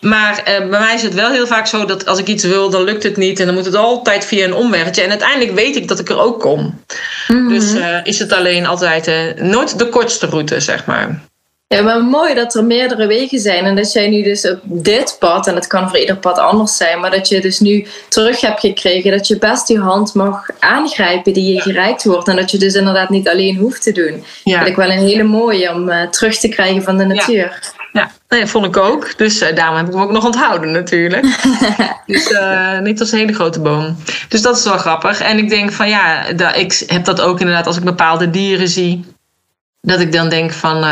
Maar 0.00 0.38
uh, 0.38 0.44
bij 0.44 0.80
mij 0.80 0.94
is 0.94 1.02
het 1.02 1.14
wel 1.14 1.30
heel 1.30 1.46
vaak 1.46 1.66
zo 1.66 1.84
dat 1.84 2.06
als 2.06 2.18
ik 2.18 2.26
iets 2.26 2.44
wil, 2.44 2.70
dan 2.70 2.82
lukt 2.82 3.02
het 3.02 3.16
niet. 3.16 3.40
En 3.40 3.46
dan 3.46 3.54
moet 3.54 3.64
het 3.64 3.76
altijd 3.76 4.24
via 4.24 4.44
een 4.44 4.54
omweggetje. 4.54 5.02
En 5.02 5.10
uiteindelijk 5.10 5.54
weet 5.54 5.76
ik 5.76 5.88
dat 5.88 5.98
ik 5.98 6.08
er 6.08 6.20
ook 6.20 6.40
kom. 6.40 6.60
Mm 6.60 6.74
-hmm. 7.26 7.48
Dus 7.48 7.74
is 8.02 8.18
het 8.18 8.32
alleen 8.32 8.66
altijd 8.66 9.40
nooit 9.40 9.78
de 9.78 9.88
kortste 9.88 10.26
route, 10.26 10.60
zeg 10.60 10.86
maar. 10.86 11.30
Ja, 11.72 11.82
maar 11.82 12.04
mooi 12.04 12.34
dat 12.34 12.54
er 12.54 12.64
meerdere 12.64 13.06
wegen 13.06 13.38
zijn. 13.38 13.64
En 13.64 13.76
dat 13.76 13.92
jij 13.92 14.08
nu 14.08 14.22
dus 14.22 14.50
op 14.50 14.60
dit 14.62 15.16
pad, 15.18 15.46
en 15.46 15.54
het 15.54 15.66
kan 15.66 15.88
voor 15.88 15.98
ieder 15.98 16.16
pad 16.16 16.38
anders 16.38 16.76
zijn, 16.76 17.00
maar 17.00 17.10
dat 17.10 17.28
je 17.28 17.40
dus 17.40 17.60
nu 17.60 17.86
terug 18.08 18.40
hebt 18.40 18.60
gekregen 18.60 19.10
dat 19.10 19.26
je 19.26 19.38
best 19.38 19.66
die 19.66 19.78
hand 19.78 20.14
mag 20.14 20.46
aangrijpen 20.58 21.32
die 21.32 21.54
je 21.54 21.60
gereikt 21.60 22.04
wordt. 22.04 22.28
En 22.28 22.36
dat 22.36 22.50
je 22.50 22.58
dus 22.58 22.74
inderdaad 22.74 23.08
niet 23.08 23.28
alleen 23.28 23.56
hoeft 23.56 23.82
te 23.82 23.92
doen. 23.92 24.24
Ja. 24.44 24.58
Dat 24.58 24.68
ik 24.68 24.76
wel 24.76 24.90
een 24.90 25.06
hele 25.06 25.22
mooie 25.22 25.74
om 25.74 25.88
uh, 25.88 26.02
terug 26.02 26.38
te 26.38 26.48
krijgen 26.48 26.82
van 26.82 26.96
de 26.96 27.04
natuur. 27.04 27.36
Ja. 27.36 27.80
Ja, 27.92 28.10
nee, 28.28 28.46
vond 28.46 28.66
ik 28.66 28.76
ook. 28.76 29.18
Dus 29.18 29.42
uh, 29.42 29.54
daarom 29.54 29.76
heb 29.76 29.86
ik 29.86 29.92
hem 29.92 30.02
ook 30.02 30.10
nog 30.10 30.24
onthouden 30.24 30.70
natuurlijk. 30.70 31.24
dus 32.06 32.30
uh, 32.30 32.78
niet 32.78 33.00
als 33.00 33.12
een 33.12 33.18
hele 33.18 33.32
grote 33.32 33.60
boom. 33.60 33.96
Dus 34.28 34.42
dat 34.42 34.56
is 34.56 34.64
wel 34.64 34.78
grappig. 34.78 35.20
En 35.20 35.38
ik 35.38 35.48
denk 35.48 35.72
van 35.72 35.88
ja, 35.88 36.32
dat, 36.32 36.56
ik 36.56 36.82
heb 36.86 37.04
dat 37.04 37.20
ook 37.20 37.40
inderdaad 37.40 37.66
als 37.66 37.76
ik 37.76 37.84
bepaalde 37.84 38.30
dieren 38.30 38.68
zie. 38.68 39.04
Dat 39.80 40.00
ik 40.00 40.12
dan 40.12 40.28
denk 40.28 40.52
van 40.52 40.84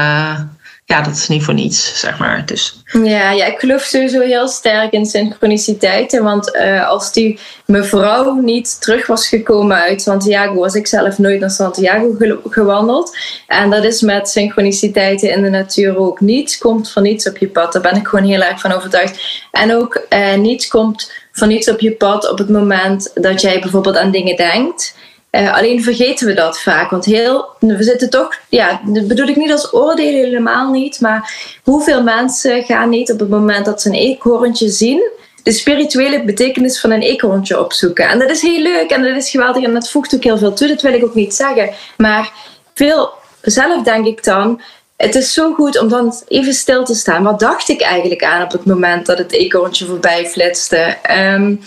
ja, 0.91 1.01
dat 1.01 1.15
is 1.15 1.29
niet 1.29 1.43
voor 1.43 1.55
niets, 1.55 2.01
zeg 2.01 2.19
maar. 2.19 2.47
Dus. 2.47 2.83
Ja, 2.85 3.31
ja, 3.31 3.45
ik 3.45 3.59
geloof 3.59 3.83
sowieso 3.83 4.21
heel 4.21 4.49
sterk 4.49 4.93
in 4.93 5.07
synchroniciteiten. 5.07 6.23
Want 6.23 6.55
uh, 6.57 6.89
als 6.89 7.13
die 7.13 7.39
mevrouw 7.65 8.35
niet 8.35 8.81
terug 8.81 9.07
was 9.07 9.29
gekomen 9.29 9.77
uit 9.77 10.03
Santiago, 10.03 10.55
was 10.55 10.75
ik 10.75 10.87
zelf 10.87 11.19
nooit 11.19 11.41
naar 11.41 11.51
Santiago 11.51 12.17
gewandeld. 12.49 13.17
En 13.47 13.71
dat 13.71 13.85
is 13.85 14.01
met 14.01 14.29
synchroniciteiten 14.29 15.31
in 15.31 15.43
de 15.43 15.51
natuur 15.51 15.97
ook. 15.97 16.21
Niets 16.21 16.59
komt 16.59 16.91
van 16.91 17.03
niets 17.03 17.29
op 17.29 17.37
je 17.37 17.49
pad. 17.49 17.73
Daar 17.73 17.83
ben 17.83 17.97
ik 17.97 18.07
gewoon 18.07 18.29
heel 18.29 18.43
erg 18.43 18.61
van 18.61 18.73
overtuigd. 18.73 19.21
En 19.51 19.75
ook 19.75 20.07
uh, 20.11 20.35
niets 20.35 20.69
komt 20.69 21.13
van 21.33 21.49
niets 21.49 21.71
op 21.71 21.81
je 21.81 21.93
pad 21.93 22.31
op 22.31 22.39
het 22.39 22.49
moment 22.49 23.11
dat 23.15 23.41
jij 23.41 23.61
bijvoorbeeld 23.61 23.97
aan 23.97 24.11
dingen 24.11 24.37
denkt. 24.37 24.95
Uh, 25.31 25.55
alleen 25.55 25.83
vergeten 25.83 26.27
we 26.27 26.35
dat 26.35 26.61
vaak. 26.61 26.91
Want 26.91 27.05
heel, 27.05 27.49
we 27.59 27.83
zitten 27.83 28.11
toch, 28.11 28.35
ja, 28.49 28.81
dat 28.85 29.09
bedoel 29.09 29.27
ik 29.27 29.37
niet 29.37 29.53
als 29.53 29.73
oordeel 29.73 30.13
helemaal 30.25 30.71
niet. 30.71 31.01
Maar 31.01 31.35
hoeveel 31.63 32.03
mensen 32.03 32.63
gaan 32.63 32.89
niet 32.89 33.13
op 33.13 33.19
het 33.19 33.29
moment 33.29 33.65
dat 33.65 33.83
ze 33.83 33.89
een 33.89 33.95
eekhoorntje 33.95 34.69
zien, 34.69 35.03
de 35.43 35.53
spirituele 35.53 36.25
betekenis 36.25 36.81
van 36.81 36.91
een 36.91 37.03
eekhoorntje 37.03 37.61
opzoeken. 37.61 38.09
En 38.09 38.19
dat 38.19 38.31
is 38.31 38.43
heel 38.43 38.63
leuk 38.63 38.91
en 38.91 39.03
dat 39.03 39.17
is 39.17 39.31
geweldig 39.31 39.65
en 39.65 39.75
dat 39.75 39.91
voegt 39.91 40.15
ook 40.15 40.25
heel 40.25 40.39
veel 40.39 40.53
toe. 40.53 40.69
Dat 40.69 40.83
wil 40.83 40.93
ik 40.93 41.05
ook 41.05 41.15
niet 41.15 41.35
zeggen. 41.35 41.71
Maar 41.97 42.33
veel 42.75 43.11
zelf 43.41 43.83
denk 43.83 44.07
ik 44.07 44.25
dan, 44.25 44.61
het 44.97 45.15
is 45.15 45.33
zo 45.33 45.53
goed 45.53 45.79
om 45.81 45.89
dan 45.89 46.15
even 46.29 46.55
stil 46.55 46.85
te 46.85 46.95
staan. 46.95 47.23
Wat 47.23 47.41
dacht 47.41 47.69
ik 47.69 47.81
eigenlijk 47.81 48.25
aan 48.25 48.43
op 48.43 48.53
het 48.53 48.65
moment 48.65 49.07
dat 49.07 49.19
het 49.19 49.33
eekhoorntje 49.33 49.87
voorbij 49.87 50.27
flitste? 50.27 50.97
Um, 51.35 51.61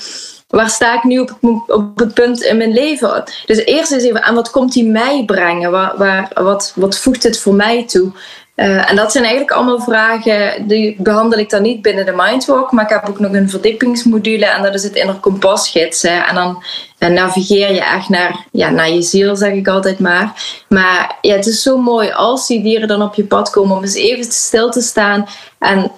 waar 0.56 0.70
sta 0.70 0.96
ik 0.96 1.04
nu 1.04 1.20
op 1.20 1.28
het, 1.28 1.72
op 1.76 2.00
het 2.00 2.14
punt 2.14 2.42
in 2.42 2.58
mijn 2.58 2.74
leven? 2.74 3.24
Dus 3.46 3.66
eerst 3.66 3.92
eens 3.92 4.04
even 4.04 4.24
aan 4.24 4.36
wat 4.36 4.50
komt 4.50 4.74
die 4.74 4.86
mij 4.86 5.24
brengen? 5.26 5.72
Waar, 5.72 6.28
wat, 6.34 6.74
wat 6.76 7.00
voegt 7.00 7.24
het 7.24 7.40
voor 7.40 7.54
mij 7.54 7.86
toe? 7.88 8.12
Uh, 8.56 8.90
en 8.90 8.96
dat 8.96 9.12
zijn 9.12 9.24
eigenlijk 9.24 9.54
allemaal 9.56 9.82
vragen 9.82 10.68
die 10.68 10.96
behandel 11.00 11.40
ik 11.40 11.50
dan 11.50 11.62
niet 11.62 11.82
binnen 11.82 12.06
de 12.06 12.14
Mindwalk, 12.16 12.72
maar 12.72 12.84
ik 12.84 12.90
heb 12.90 13.10
ook 13.10 13.20
nog 13.20 13.34
een 13.34 13.50
verdiepingsmodule 13.50 14.46
en 14.46 14.64
dat 14.64 14.74
is 14.74 14.84
het 14.84 14.96
inner 14.96 15.16
kompasgids. 15.16 16.04
En 16.04 16.36
dan 16.36 16.64
en 16.98 17.14
navigeer 17.14 17.74
je 17.74 17.84
echt 17.84 18.10
naar, 18.10 18.46
ja, 18.52 18.70
naar 18.70 18.90
je 18.90 19.02
ziel, 19.02 19.36
zeg 19.36 19.54
ik 19.54 19.68
altijd 19.68 20.00
maar. 20.00 20.34
Maar 20.70 21.18
ja, 21.22 21.36
het 21.36 21.46
is 21.46 21.62
zo 21.62 21.78
mooi 21.78 22.12
als 22.12 22.48
die 22.48 22.64
dieren 22.64 22.88
dan 22.88 23.02
op 23.02 23.16
je 23.16 23.26
pad 23.26 23.50
komen 23.50 23.76
om 23.76 23.84
eens 23.84 23.96
even 23.96 24.24
stil 24.24 24.70
te 24.70 24.82
staan 24.82 25.28
en 25.60 25.92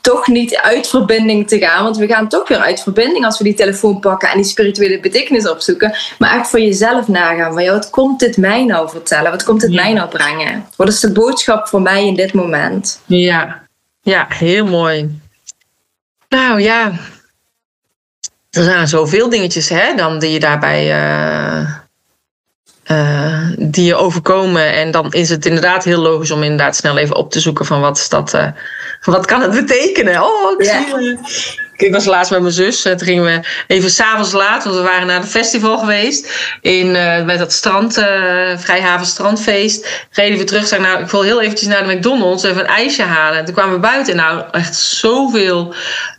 toch 0.00 0.26
niet 0.26 0.56
uit 0.56 0.88
verbinding 0.88 1.48
te 1.48 1.58
gaan. 1.58 1.84
Want 1.84 1.96
we 1.96 2.06
gaan 2.06 2.28
toch 2.28 2.48
weer 2.48 2.58
uit 2.58 2.82
verbinding 2.82 3.24
als 3.24 3.38
we 3.38 3.44
die 3.44 3.54
telefoon 3.54 4.00
pakken 4.00 4.28
en 4.28 4.36
die 4.36 4.46
spirituele 4.46 5.00
betekenis 5.00 5.48
opzoeken. 5.48 5.96
Maar 6.18 6.38
echt 6.38 6.50
voor 6.50 6.60
jezelf 6.60 7.08
nagaan. 7.08 7.52
Van, 7.52 7.66
wat 7.66 7.90
komt 7.90 8.20
dit 8.20 8.36
mij 8.36 8.64
nou 8.64 8.88
vertellen? 8.88 9.30
Wat 9.30 9.44
komt 9.44 9.60
dit 9.60 9.74
mij 9.74 9.92
nou 9.92 10.08
brengen? 10.08 10.66
Wat 10.76 10.88
is 10.88 11.00
de 11.00 11.12
boodschap 11.12 11.68
voor 11.68 11.82
mij 11.82 12.06
in 12.06 12.14
dit 12.14 12.32
moment? 12.32 13.00
Ja, 13.06 13.66
ja 14.02 14.26
heel 14.28 14.66
mooi. 14.66 15.20
Nou 16.28 16.60
ja, 16.60 16.92
er 18.50 18.62
zijn 18.62 18.88
zoveel 18.88 19.28
dingetjes 19.28 19.68
hè, 19.68 19.94
dan 19.94 20.18
die 20.18 20.30
je 20.30 20.40
daarbij 20.40 20.86
uh, 20.86 21.74
uh, 22.90 23.48
die 23.58 23.84
je 23.84 23.94
overkomen. 23.94 24.72
En 24.72 24.90
dan 24.90 25.12
is 25.12 25.30
het 25.30 25.46
inderdaad 25.46 25.84
heel 25.84 26.00
logisch 26.00 26.30
om 26.30 26.42
inderdaad 26.42 26.76
snel 26.76 26.96
even 26.98 27.16
op 27.16 27.30
te 27.30 27.40
zoeken 27.40 27.66
van 27.66 27.80
wat 27.80 27.96
is 27.96 28.08
dat, 28.08 28.34
uh, 28.34 28.46
wat 29.02 29.26
kan 29.26 29.40
het 29.42 29.50
betekenen? 29.50 30.22
Oh, 30.22 30.52
ik 30.58 30.64
zie, 30.64 30.94
eh, 30.94 31.18
ik 31.76 31.92
was 31.92 32.04
laatst 32.04 32.30
met 32.30 32.40
mijn 32.40 32.52
zus. 32.52 32.84
eh, 32.84 32.92
Toen 32.92 33.06
gingen 33.06 33.24
we 33.24 33.40
even 33.66 33.90
s'avonds 33.90 34.32
laat, 34.32 34.64
want 34.64 34.76
we 34.76 34.82
waren 34.82 35.06
naar 35.06 35.16
een 35.16 35.26
festival 35.26 35.78
geweest. 35.78 36.52
In, 36.60 36.96
eh, 36.96 37.24
met 37.24 37.38
dat 37.38 37.52
strand, 37.52 37.98
eh, 37.98 38.06
Vrijhaven 38.56 39.06
Strandfeest. 39.06 40.06
Reden 40.10 40.38
we 40.38 40.44
terug, 40.44 40.66
zei 40.66 40.82
ik, 40.82 40.86
nou, 40.88 41.02
ik 41.02 41.08
wil 41.08 41.22
heel 41.22 41.40
eventjes 41.42 41.68
naar 41.68 41.86
de 41.86 41.94
McDonald's 41.94 42.44
even 42.44 42.60
een 42.60 42.66
ijsje 42.66 43.02
halen. 43.02 43.38
En 43.38 43.44
toen 43.44 43.54
kwamen 43.54 43.74
we 43.74 43.80
buiten. 43.80 44.16
Nou, 44.16 44.42
echt 44.50 44.76
zoveel 44.76 45.74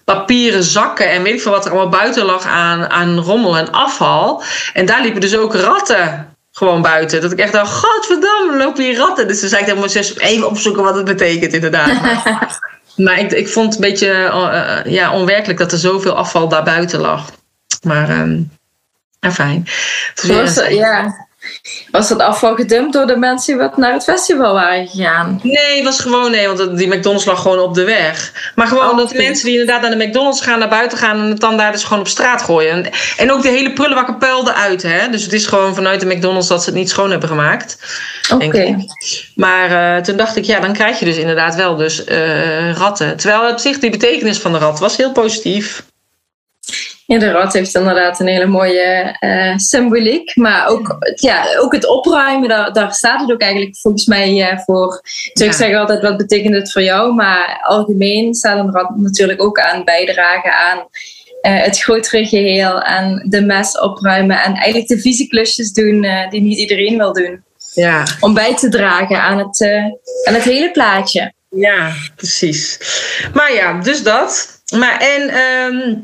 papieren 0.06 0.64
zakken 0.64 1.10
en 1.10 1.24
weet 1.24 1.34
ik 1.34 1.42
veel 1.42 1.52
wat 1.52 1.66
er 1.66 1.72
allemaal 1.72 1.90
buiten 1.90 2.26
lag 2.26 2.46
aan, 2.46 2.90
aan 2.90 3.20
rommel 3.20 3.58
en 3.58 3.72
afval. 3.72 4.44
En 4.74 4.86
daar 4.86 5.02
liepen 5.02 5.22
dus 5.22 5.38
ook 5.38 5.56
ratten 5.56 6.35
gewoon 6.58 6.82
buiten. 6.82 7.22
Dat 7.22 7.32
ik 7.32 7.40
echt 7.40 7.52
dacht, 7.52 7.72
godverdamme, 7.74 8.52
er 8.52 8.58
lopen 8.58 8.84
hier 8.84 8.96
ratten. 8.98 9.28
Dus 9.28 9.40
toen 9.40 9.50
zei 9.50 9.62
ik 9.62 9.68
tegen 9.68 9.80
mijn 9.82 9.92
zus, 9.92 10.18
even 10.18 10.48
opzoeken 10.48 10.84
wat 10.84 10.96
het 10.96 11.06
betekent 11.06 11.54
inderdaad. 11.54 11.90
Maar 12.96 13.20
ik, 13.20 13.32
ik 13.32 13.48
vond 13.50 13.66
het 13.74 13.84
een 13.84 13.90
beetje 13.90 14.08
eh, 14.12 14.78
eh, 14.80 14.86
ja, 14.92 15.12
onwerkelijk 15.14 15.60
dat 15.60 15.72
er 15.72 15.78
zoveel 15.78 16.16
afval 16.16 16.48
daar 16.48 16.64
buiten 16.64 17.00
lag. 17.00 17.32
Maar 17.82 18.10
ja, 19.20 19.32
fijn. 19.32 19.68
Een- 20.58 20.76
ja. 20.76 21.28
Was 21.92 22.10
dat 22.10 22.20
afval 22.20 22.56
gedumpt 22.56 22.94
door 22.94 23.08
de 23.08 23.18
mensen 23.18 23.54
die 23.54 23.64
wat 23.64 23.78
naar 23.78 23.94
het 23.94 24.04
festival 24.04 24.54
waren 24.54 24.88
gegaan? 24.88 25.40
Nee, 25.44 25.76
het 25.76 25.84
was 25.84 26.00
gewoon 26.00 26.32
nee, 26.32 26.48
want 26.48 26.78
die 26.78 26.88
McDonald's 26.88 27.26
lag 27.26 27.42
gewoon 27.42 27.60
op 27.60 27.74
de 27.74 27.84
weg. 27.84 28.34
Maar 28.56 28.68
gewoon 28.68 28.84
Oh, 28.90 28.98
dat 28.98 29.10
de 29.10 29.18
mensen 29.18 29.46
die 29.46 29.60
inderdaad 29.60 29.82
naar 29.82 29.98
de 29.98 30.06
McDonald's 30.06 30.42
gaan, 30.42 30.60
naar 30.60 30.70
buiten 30.70 30.98
gaan 30.98 31.20
en 31.20 31.30
het 31.30 31.40
dan 31.40 31.58
daar 31.58 31.72
dus 31.72 31.84
gewoon 31.84 32.00
op 32.00 32.08
straat 32.08 32.42
gooien. 32.42 32.90
En, 33.18 33.32
ook 33.32 33.42
de 33.42 33.50
hele 33.50 33.74
prullenbakken 33.74 34.18
puil 34.18 34.50
eruit, 34.50 34.82
hè? 34.82 35.10
Dus 35.10 35.24
het 35.24 35.34
is 35.34 35.46
gewoon 35.46 35.76
vanuit 35.76 36.00
de 36.00 36.06
McDonald's 36.06 36.48
dat 36.48 36.64
ze 36.64 36.70
het 36.70 36.78
niet 36.78 36.90
schoon 36.90 37.12
hebben 37.12 37.30
gemaakt. 37.30 37.78
Oké. 38.34 38.86
Maar 39.36 39.96
eh, 39.96 40.04
toen 40.04 40.18
dacht 40.18 40.36
ik, 40.36 40.44
ja, 40.44 40.60
dan 40.60 40.74
krijg 40.74 41.00
je 41.00 41.06
dus 41.06 41.18
inderdaad 41.18 41.56
wel 41.56 41.76
dus 41.76 42.04
eh, 42.04 42.72
ratten. 42.72 43.18
Terwijl 43.18 43.52
op 43.52 43.60
zich 43.60 43.80
die 43.80 43.90
betekenis 43.90 44.38
van 44.38 44.52
de 44.52 44.58
rat 44.58 44.80
was 44.80 44.98
heel 44.98 45.12
positief. 45.12 45.84
Ja, 47.08 47.20
de 47.20 47.32
rat 47.32 47.54
heeft 47.54 47.76
inderdaad 47.76 48.20
een 48.20 48.28
hele 48.28 48.46
mooie 48.46 49.16
eh, 49.20 49.58
symboliek. 49.58 50.36
Maar 50.36 50.68
ook, 50.68 50.98
ja, 51.16 51.58
ook 51.58 51.74
het 51.74 51.88
opruimen, 51.88 52.50
daar, 52.50 52.74
daar 52.74 52.94
staat 52.94 53.22
het 53.22 53.32
ook 53.32 53.42
eigenlijk 53.42 53.78
volgens 53.78 54.06
mij 54.06 54.50
eh, 54.50 54.60
voor. 54.60 55.02
Dus 55.34 55.48
ik 55.48 55.52
zeg 55.54 55.76
altijd, 55.76 56.02
wat 56.02 56.18
betekent 56.18 56.56
het 56.56 56.72
voor 56.72 56.82
jou? 56.82 57.14
Maar 57.14 57.60
algemeen 57.62 58.34
staat 58.34 58.60
een 58.60 58.72
rat 58.72 58.96
natuurlijk 58.96 59.42
ook 59.42 59.60
aan 59.60 59.84
bijdragen 59.84 60.54
aan 60.54 60.88
eh, 61.42 61.62
het 61.62 61.80
grotere 61.80 62.26
geheel. 62.26 62.82
En 62.82 63.26
de 63.30 63.42
mes 63.42 63.80
opruimen. 63.80 64.44
En 64.44 64.54
eigenlijk 64.54 64.88
de 64.88 65.00
vieze 65.00 65.28
klusjes 65.28 65.72
doen 65.72 66.08
die 66.30 66.42
niet 66.42 66.58
iedereen 66.58 66.98
wil 66.98 67.14
doen. 67.14 67.44
Ja, 67.74 68.04
Om 68.20 68.34
bij 68.34 68.56
te 68.56 68.70
dragen 68.70 69.22
aan 69.22 69.38
het, 69.38 69.62
aan 70.24 70.34
het 70.34 70.44
hele 70.44 70.72
plaatje. 70.72 71.34
ja, 71.50 71.92
precies. 72.16 72.80
Maar 73.34 73.54
ja, 73.54 73.80
dus 73.80 74.04
dat. 74.04 74.62
Maar 74.78 75.00
en, 75.00 75.30
ehm, 75.30 75.96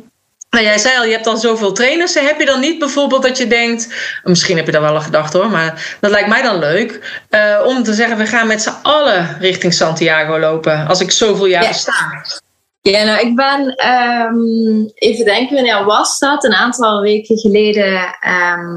nou 0.51 0.63
jij 0.65 0.77
zei 0.77 0.97
al, 0.97 1.05
je 1.05 1.11
hebt 1.11 1.25
dan 1.25 1.37
zoveel 1.37 1.71
trainers. 1.71 2.13
Heb 2.13 2.39
je 2.39 2.45
dan 2.45 2.59
niet 2.59 2.79
bijvoorbeeld 2.79 3.23
dat 3.23 3.37
je 3.37 3.47
denkt, 3.47 3.87
misschien 4.23 4.57
heb 4.57 4.65
je 4.65 4.71
daar 4.71 4.81
wel 4.81 4.95
aan 4.95 5.01
gedacht 5.01 5.33
hoor, 5.33 5.49
maar 5.49 5.97
dat 5.99 6.11
lijkt 6.11 6.29
mij 6.29 6.41
dan 6.41 6.59
leuk, 6.59 7.21
eh, 7.29 7.59
om 7.65 7.83
te 7.83 7.93
zeggen, 7.93 8.17
we 8.17 8.25
gaan 8.25 8.47
met 8.47 8.61
z'n 8.61 8.73
allen 8.81 9.37
richting 9.39 9.73
Santiago 9.73 10.39
lopen, 10.39 10.87
als 10.87 11.01
ik 11.01 11.11
zoveel 11.11 11.45
jaar 11.45 11.63
Ja. 11.63 11.67
besta. 11.67 11.93
Ja, 12.81 13.03
nou, 13.03 13.27
ik 13.27 13.35
ben, 13.35 13.75
ehm, 13.75 14.85
even 14.95 15.25
denken, 15.25 15.55
wanneer 15.55 15.83
was 15.85 16.19
dat? 16.19 16.43
Een 16.43 16.53
aantal 16.53 17.01
weken 17.01 17.37
geleden 17.37 18.15
ehm, 18.19 18.75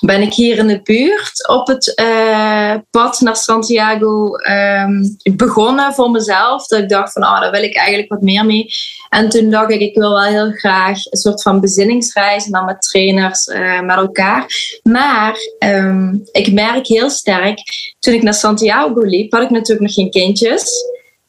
ben 0.00 0.22
ik 0.22 0.32
hier 0.32 0.58
in 0.58 0.66
de 0.66 0.82
buurt 0.82 1.48
op 1.48 1.66
het 1.66 1.94
eh, 1.94 2.74
pad 2.90 3.20
naar 3.20 3.36
Santiago 3.36 4.34
ehm, 4.34 5.04
begonnen 5.36 5.94
voor 5.94 6.10
mezelf. 6.10 6.66
Dat 6.66 6.80
ik 6.80 6.88
dacht 6.88 7.12
van, 7.12 7.22
ah, 7.22 7.40
daar 7.40 7.50
wil 7.50 7.62
ik 7.62 7.76
eigenlijk 7.76 8.08
wat 8.08 8.20
meer 8.20 8.46
mee. 8.46 8.66
En 9.08 9.28
toen 9.28 9.50
dacht 9.50 9.70
ik, 9.70 9.80
ik 9.80 9.94
wil 9.94 10.10
wel 10.10 10.24
heel 10.24 10.50
graag 10.50 10.98
een 11.04 11.18
soort 11.18 11.42
van 11.42 11.60
bezinningsreis 11.60 12.44
en 12.44 12.52
dan 12.52 12.64
met 12.64 12.82
trainers 12.82 13.46
eh, 13.46 13.80
met 13.80 13.96
elkaar. 13.96 14.46
Maar 14.82 15.36
ehm, 15.58 16.14
ik 16.32 16.52
merk 16.52 16.86
heel 16.86 17.10
sterk, 17.10 17.58
toen 17.98 18.14
ik 18.14 18.22
naar 18.22 18.34
Santiago 18.34 19.00
liep, 19.00 19.32
had 19.32 19.42
ik 19.42 19.50
natuurlijk 19.50 19.80
nog 19.80 19.94
geen 19.94 20.10
kindjes. 20.10 20.70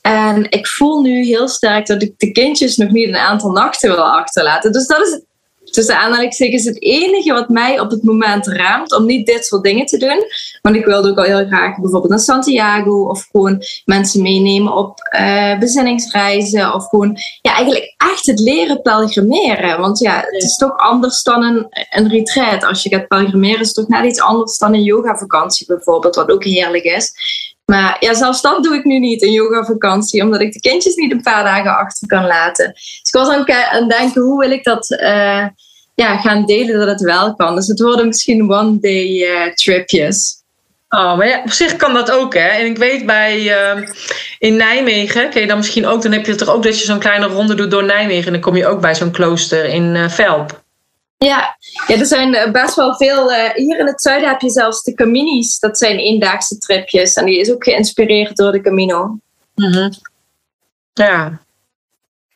En 0.01 0.51
ik 0.51 0.67
voel 0.67 1.01
nu 1.01 1.25
heel 1.25 1.47
sterk 1.47 1.85
dat 1.85 2.01
ik 2.01 2.13
de 2.17 2.31
kindjes 2.31 2.77
nog 2.77 2.89
niet 2.89 3.07
een 3.07 3.17
aantal 3.17 3.51
nachten 3.51 3.89
wil 3.89 4.03
achterlaten. 4.03 4.71
Dus 4.71 4.87
dat 4.87 5.01
is 5.01 5.21
tussen 5.73 5.97
aanhalingstekens 5.97 6.63
het 6.63 6.81
enige 6.81 7.33
wat 7.33 7.49
mij 7.49 7.79
op 7.79 7.89
het 7.89 8.03
moment 8.03 8.47
raamt 8.47 8.95
om 8.95 9.05
niet 9.05 9.25
dit 9.25 9.45
soort 9.45 9.63
dingen 9.63 9.85
te 9.85 9.97
doen. 9.97 10.23
Want 10.61 10.75
ik 10.75 10.85
wilde 10.85 11.09
ook 11.09 11.17
al 11.17 11.23
heel 11.23 11.45
graag 11.45 11.75
bijvoorbeeld 11.75 12.09
naar 12.09 12.19
Santiago 12.19 13.07
of 13.07 13.27
gewoon 13.31 13.61
mensen 13.85 14.21
meenemen 14.21 14.73
op 14.73 14.99
eh, 14.99 15.59
bezinningsreizen. 15.59 16.73
Of 16.73 16.87
gewoon 16.89 17.17
ja, 17.41 17.53
eigenlijk 17.55 17.93
echt 17.97 18.25
het 18.25 18.39
leren 18.39 18.81
pelgrimeren. 18.81 19.79
Want 19.79 19.99
ja, 19.99 20.15
het 20.15 20.43
is 20.43 20.55
toch 20.55 20.77
anders 20.77 21.23
dan 21.23 21.43
een, 21.43 21.67
een 21.89 22.09
retreat. 22.09 22.63
Als 22.63 22.83
je 22.83 22.89
gaat 22.89 23.07
pelgrimeren 23.07 23.59
is 23.59 23.67
het 23.67 23.75
toch 23.75 23.87
net 23.87 24.05
iets 24.05 24.21
anders 24.21 24.57
dan 24.57 24.73
een 24.73 24.83
yogavakantie 24.83 25.67
bijvoorbeeld, 25.67 26.15
wat 26.15 26.31
ook 26.31 26.43
heerlijk 26.43 26.83
is. 26.83 27.13
Maar 27.65 27.97
ja, 27.99 28.13
zelfs 28.13 28.41
dat 28.41 28.63
doe 28.63 28.75
ik 28.75 28.83
nu 28.83 28.99
niet, 28.99 29.23
een 29.23 29.31
yoga-vakantie, 29.31 30.21
omdat 30.21 30.41
ik 30.41 30.53
de 30.53 30.59
kindjes 30.59 30.95
niet 30.95 31.11
een 31.11 31.21
paar 31.21 31.43
dagen 31.43 31.77
achter 31.77 32.07
kan 32.07 32.25
laten. 32.25 32.71
Dus 32.73 33.01
ik 33.03 33.13
was 33.13 33.27
aan 33.27 33.43
het 33.45 33.89
denken, 33.89 34.21
hoe 34.21 34.39
wil 34.39 34.51
ik 34.51 34.63
dat 34.63 34.91
eh, 34.91 35.45
ja, 35.95 36.17
gaan 36.17 36.45
delen 36.45 36.79
dat 36.79 36.87
het 36.87 37.01
wel 37.01 37.35
kan. 37.35 37.55
Dus 37.55 37.67
het 37.67 37.79
worden 37.79 38.07
misschien 38.07 38.51
one-day 38.51 39.23
eh, 39.23 39.53
tripjes. 39.53 40.41
Oh, 40.89 41.17
maar 41.17 41.27
ja, 41.27 41.41
op 41.43 41.51
zich 41.51 41.75
kan 41.75 41.93
dat 41.93 42.11
ook, 42.11 42.33
hè. 42.33 42.47
En 42.47 42.65
ik 42.65 42.77
weet 42.77 43.05
bij, 43.05 43.51
ehm, 43.51 43.83
in 44.39 44.55
Nijmegen, 44.55 45.29
ken 45.29 45.41
je 45.41 45.47
dan 45.47 45.57
misschien 45.57 45.85
ook, 45.85 46.01
dan 46.01 46.11
heb 46.11 46.25
je 46.25 46.35
toch 46.35 46.49
ook 46.49 46.63
dat 46.63 46.79
je 46.79 46.85
zo'n 46.85 46.99
kleine 46.99 47.25
ronde 47.25 47.55
doet 47.55 47.71
door 47.71 47.83
Nijmegen. 47.83 48.25
En 48.25 48.31
dan 48.31 48.41
kom 48.41 48.55
je 48.55 48.67
ook 48.67 48.81
bij 48.81 48.95
zo'n 48.95 49.11
klooster 49.11 49.65
in 49.65 49.95
eh, 49.95 50.09
Velp. 50.09 50.62
Ja. 51.25 51.57
ja, 51.87 51.95
er 51.99 52.05
zijn 52.05 52.35
eh, 52.35 52.51
best 52.51 52.75
wel 52.75 52.95
veel. 52.95 53.31
eh, 53.31 53.49
hier 53.55 53.79
in 53.79 53.87
het 53.87 54.01
zuiden 54.01 54.29
heb 54.29 54.41
je 54.41 54.49
zelfs 54.49 54.83
de 54.83 54.93
Caminis. 54.93 55.59
Dat 55.59 55.77
zijn 55.77 55.97
eendaagse 55.97 56.57
tripjes. 56.57 57.13
En 57.13 57.25
die 57.25 57.39
is 57.39 57.51
ook 57.51 57.63
geïnspireerd 57.63 58.35
door 58.35 58.51
de 58.51 58.61
Camino. 58.61 59.17
Ja. 60.93 61.41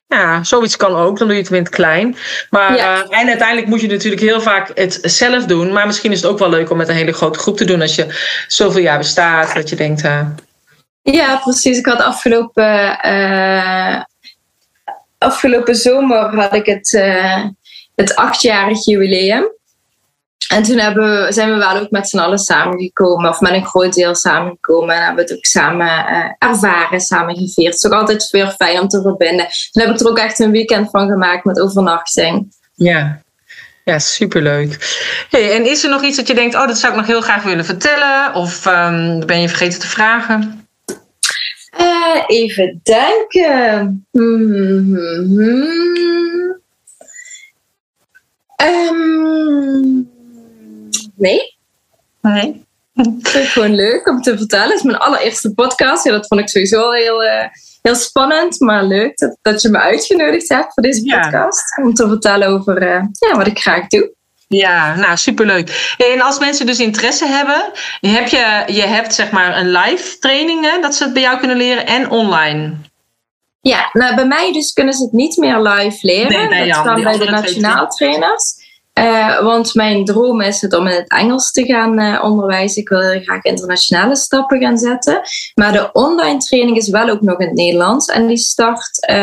Ja, 0.08 0.44
zoiets 0.44 0.76
kan 0.78 0.96
ook. 0.96 1.18
Dan 1.18 1.28
doe 1.28 1.36
je 1.36 1.42
het 1.44 1.52
in 1.52 1.58
het 1.58 1.70
klein. 1.70 2.16
Maar, 2.50 2.76
Ja. 2.76 3.04
eh, 3.04 3.20
en 3.20 3.28
uiteindelijk 3.28 3.68
moet 3.68 3.82
je 3.82 3.88
natuurlijk 3.88 4.22
heel 4.22 4.42
vaak 4.42 4.72
het 4.74 5.00
zelf 5.02 5.46
doen. 5.46 5.72
Maar 5.74 5.86
misschien 5.86 6.12
is 6.12 6.22
het 6.22 6.32
ook 6.32 6.40
wel 6.40 6.50
leuk 6.50 6.70
om 6.72 6.78
met 6.78 6.88
een 6.88 6.96
hele 6.96 7.12
grote 7.14 7.40
groep 7.40 7.58
te 7.58 7.66
doen. 7.66 7.82
Als 7.82 7.96
je 7.96 8.34
zoveel 8.48 8.82
jaar 8.82 8.98
bestaat. 8.98 9.54
Dat 9.54 9.70
je 9.70 9.76
denkt, 9.76 10.04
eh, 10.04 10.28
Ja, 11.02 11.38
precies. 11.38 11.78
Ik 11.78 11.86
had 11.86 12.00
afgelopen, 12.00 12.98
afgelopen 15.18 15.76
zomer 15.76 16.36
had 16.40 16.54
ik 16.56 16.66
het, 16.66 17.02
het 17.98 18.16
achtjarig 18.16 18.86
jubileum. 18.86 19.56
En 20.48 20.64
toen 20.64 20.76
we, 20.76 21.26
zijn 21.30 21.52
we 21.52 21.58
wel 21.58 21.78
ook 21.78 21.92
met 21.92 22.10
z'n 22.10 22.18
allen 22.18 22.38
samengekomen, 22.38 23.30
of 23.30 23.40
met 23.40 23.52
een 23.52 23.66
groot 23.66 23.94
deel 23.94 24.16
samengekomen. 24.16 24.96
En 24.96 25.04
hebben 25.04 25.26
we 25.26 25.30
het 25.32 25.40
ook 25.40 25.46
samen 25.46 25.88
eh, 25.88 26.32
ervaren, 26.50 27.00
samen 27.00 27.36
gevierd. 27.36 27.74
Het 27.74 27.84
is 27.84 27.86
ook 27.86 28.00
altijd 28.00 28.30
weer 28.30 28.48
fijn 28.48 28.80
om 28.80 28.88
te 28.88 29.02
verbinden. 29.02 29.48
Toen 29.72 29.84
heb 29.84 29.94
ik 29.94 30.00
er 30.00 30.10
ook 30.10 30.18
echt 30.18 30.40
een 30.40 30.52
weekend 30.52 30.90
van 30.90 31.10
gemaakt 31.10 31.46
met 31.46 31.62
overnachting. 31.62 32.56
ja. 32.76 33.26
Ja, 33.84 34.00
superleuk. 34.00 34.98
Hey, 35.30 35.56
en 35.56 35.66
is 35.66 35.84
er 35.84 35.90
nog 35.90 36.04
iets 36.04 36.18
dat 36.18 36.28
je 36.28 36.34
denkt, 36.34 36.56
oh, 36.56 36.68
dat 36.68 36.78
zou 36.78 36.94
ik 36.94 37.00
nog 37.00 37.08
heel 37.08 37.22
graag 37.22 37.44
willen 37.44 37.66
vertellen? 37.66 38.34
Of 38.34 38.66
ehm, 38.66 39.26
ben 39.26 39.42
je 39.42 39.50
vergeten 39.50 39.80
te 39.80 39.88
vragen? 39.88 40.68
Eh, 41.70 42.24
even 42.28 42.80
denken. 42.84 44.08
Hmm. 44.12 44.98
Ehm, 48.58 50.02
nee, 51.16 51.56
Nee. 52.22 52.66
ik 52.94 53.04
vind 53.04 53.34
het 53.34 53.46
gewoon 53.48 53.76
leuk 53.76 54.08
om 54.10 54.22
te 54.22 54.38
vertellen. 54.38 54.68
Het 54.68 54.78
is 54.78 54.84
mijn 54.84 54.98
allereerste 54.98 55.54
podcast. 55.54 56.04
Ja, 56.04 56.12
dat 56.12 56.28
vond 56.28 56.42
ik 56.42 56.50
sowieso 56.50 56.82
al 56.82 56.94
heel, 56.94 57.24
eh, 57.24 57.46
heel 57.82 57.96
spannend, 57.96 58.60
maar 58.60 58.84
leuk 58.84 59.18
dat, 59.18 59.38
dat 59.42 59.62
je 59.62 59.70
me 59.70 59.78
uitgenodigd 59.80 60.50
hebt 60.50 60.74
voor 60.74 60.84
deze 60.84 61.06
Ja. 61.06 61.20
podcast. 61.20 61.78
Om 61.84 61.94
te 61.94 62.08
vertellen 62.08 62.48
over 62.48 62.78
eh, 62.78 63.04
ja, 63.30 63.36
wat 63.38 63.48
ik 63.48 63.60
graag 63.60 63.88
doe. 63.88 64.16
Ja, 64.48 64.96
nou 64.96 65.18
superleuk. 65.18 65.96
En 66.14 66.22
als 66.22 66.40
mensen 66.40 66.66
dus 66.66 66.80
interesse 66.80 67.26
hebben, 67.26 67.72
heb 68.00 68.28
je, 68.28 68.64
je 68.74 68.82
hebt 68.86 69.14
zeg 69.14 69.32
maar 69.32 69.58
een 69.58 69.72
live 69.72 70.18
training, 70.20 70.72
hè, 70.72 70.82
dat 70.82 70.96
ze 70.96 71.04
het 71.04 71.14
bij 71.14 71.22
jou 71.22 71.38
kunnen 71.40 71.58
leren 71.58 71.86
en 71.86 72.10
online. 72.10 72.74
Ja, 73.68 73.90
nou, 73.94 74.16
bij 74.16 74.28
mij 74.28 74.54
dus 74.54 74.74
kunnen 74.74 74.94
ze 74.94 75.04
het 75.04 75.12
niet 75.12 75.38
meer 75.38 75.62
live 75.62 75.98
leren. 76.02 76.32
Nee, 76.32 76.48
bij 76.48 76.68
dat 76.68 76.82
kan 76.82 77.04
bij 77.04 77.18
de 77.18 77.30
nationaal 77.30 77.88
trainers. 77.88 78.57
Uh, 78.98 79.42
want 79.42 79.74
mijn 79.74 80.06
droom 80.06 80.42
is 80.42 80.62
het 80.62 80.74
om 80.74 80.88
in 80.88 80.96
het 80.96 81.10
Engels 81.10 81.52
te 81.52 81.66
gaan 81.66 82.00
uh, 82.00 82.24
onderwijzen. 82.24 82.82
Ik 82.82 82.90
wil 82.90 83.22
graag 83.22 83.44
internationale 83.44 84.16
stappen 84.16 84.62
gaan 84.62 84.78
zetten. 84.78 85.22
Maar 85.54 85.72
de 85.72 85.90
online 85.92 86.38
training 86.38 86.78
is 86.78 86.90
wel 86.90 87.10
ook 87.10 87.22
nog 87.22 87.40
in 87.40 87.48
het 87.48 87.56
Nederlands. 87.56 88.06
En 88.06 88.28
die 88.28 88.38
start 88.38 89.10
uh, 89.10 89.16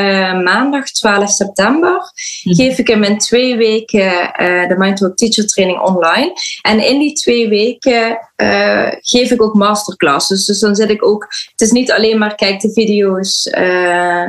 maandag 0.42 0.84
12 0.90 1.30
september. 1.30 2.12
Mm. 2.42 2.54
Geef 2.54 2.78
ik 2.78 2.88
hem 2.88 3.02
in 3.02 3.18
twee 3.18 3.56
weken 3.56 4.32
de 4.68 4.74
Mindtalk 4.78 5.16
Teacher 5.16 5.46
Training 5.46 5.80
online. 5.80 6.32
En 6.62 6.86
in 6.86 6.98
die 6.98 7.12
twee 7.12 7.48
weken 7.48 8.18
geef 9.00 9.30
ik 9.30 9.42
ook 9.42 9.54
masterclasses. 9.54 10.44
Dus 10.44 10.60
dan 10.60 10.74
zit 10.74 10.90
ik 10.90 11.06
ook... 11.06 11.26
Het 11.50 11.60
is 11.60 11.70
niet 11.70 11.92
alleen 11.92 12.18
maar 12.18 12.34
kijk 12.34 12.60
de 12.60 12.72
video's 12.72 13.46
eh, 13.46 14.24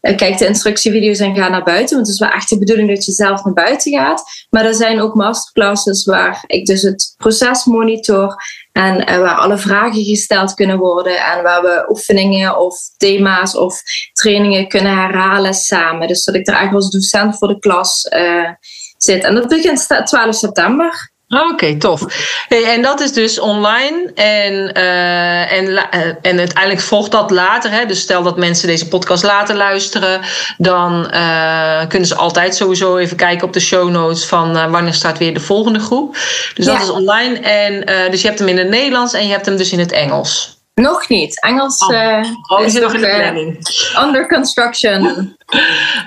kijk 0.00 0.38
de 0.38 0.46
instructievideo's 0.46 1.18
en 1.18 1.34
ga 1.34 1.48
naar 1.48 1.62
buiten. 1.62 1.96
Want 1.96 2.06
het 2.06 2.14
is 2.16 2.20
wel 2.20 2.30
echt 2.30 2.48
de 2.48 2.58
bedoeling 2.58 2.88
dat 2.88 3.04
je 3.04 3.12
zelf 3.12 3.44
naar 3.44 3.52
buiten 3.52 3.92
gaat. 3.92 4.22
Maar 4.50 4.64
er 4.64 4.74
zijn 4.74 5.00
ook 5.00 5.14
masterclasses 5.14 6.04
waar 6.04 6.44
ik 6.46 6.66
dus 6.66 6.82
het 6.82 7.14
proces 7.16 7.64
monitor. 7.64 8.34
En 8.72 9.10
uh, 9.10 9.18
waar 9.18 9.36
alle 9.36 9.58
vragen 9.58 10.04
gesteld 10.04 10.54
kunnen 10.54 10.78
worden. 10.78 11.16
En 11.16 11.42
waar 11.42 11.62
we 11.62 11.86
oefeningen 11.88 12.58
of 12.58 12.76
thema's 12.96 13.56
of 13.56 13.82
trainingen 14.12 14.68
kunnen 14.68 14.96
herhalen 14.96 15.54
samen. 15.54 16.08
Dus 16.08 16.24
dat 16.24 16.34
ik 16.34 16.46
er 16.46 16.54
eigenlijk 16.54 16.84
als 16.84 16.92
docent 16.92 17.38
voor 17.38 17.48
de 17.48 17.58
klas 17.58 18.06
uh, 18.16 18.50
zit. 18.96 19.24
En 19.24 19.34
dat 19.34 19.48
begint 19.48 19.86
12 20.04 20.34
september. 20.34 21.10
Ah, 21.32 21.50
oké, 21.50 21.76
tof. 21.78 22.02
Hey, 22.48 22.64
en 22.64 22.82
dat 22.82 23.00
is 23.00 23.12
dus 23.12 23.40
online. 23.40 24.10
En, 24.14 24.52
uh, 24.76 25.52
en, 25.52 25.64
uh, 25.64 25.80
en 26.22 26.38
uiteindelijk 26.38 26.80
volgt 26.80 27.10
dat 27.10 27.30
later. 27.30 27.70
Hè? 27.70 27.86
Dus 27.86 28.00
stel 28.00 28.22
dat 28.22 28.36
mensen 28.36 28.68
deze 28.68 28.88
podcast 28.88 29.22
later 29.22 29.56
luisteren. 29.56 30.20
Dan 30.58 31.10
uh, 31.14 31.86
kunnen 31.88 32.08
ze 32.08 32.14
altijd 32.14 32.54
sowieso 32.54 32.96
even 32.96 33.16
kijken 33.16 33.46
op 33.46 33.52
de 33.52 33.60
show 33.60 33.90
notes 33.90 34.24
van 34.24 34.70
wanneer 34.70 34.94
staat 34.94 35.18
weer 35.18 35.34
de 35.34 35.40
volgende 35.40 35.78
groep. 35.78 36.14
Dus 36.54 36.66
ja. 36.66 36.72
dat 36.72 36.82
is 36.82 36.90
online. 36.90 37.38
En, 37.38 38.10
dus 38.10 38.20
je 38.20 38.26
hebt 38.26 38.38
hem 38.38 38.48
in 38.48 38.58
het 38.58 38.68
Nederlands 38.68 39.12
en 39.12 39.26
je 39.26 39.32
hebt 39.32 39.46
hem 39.46 39.56
dus 39.56 39.72
in 39.72 39.78
het 39.78 39.92
Engels. 39.92 40.59
Nog 40.80 41.08
niet. 41.08 41.40
Engels 41.40 41.86
oh. 41.86 41.92
Uh, 41.92 42.66
is 42.66 42.72
nog 42.74 42.94
in 42.94 43.00
de 43.00 43.06
planning. 43.06 43.58
under 44.04 44.28
construction. 44.28 45.06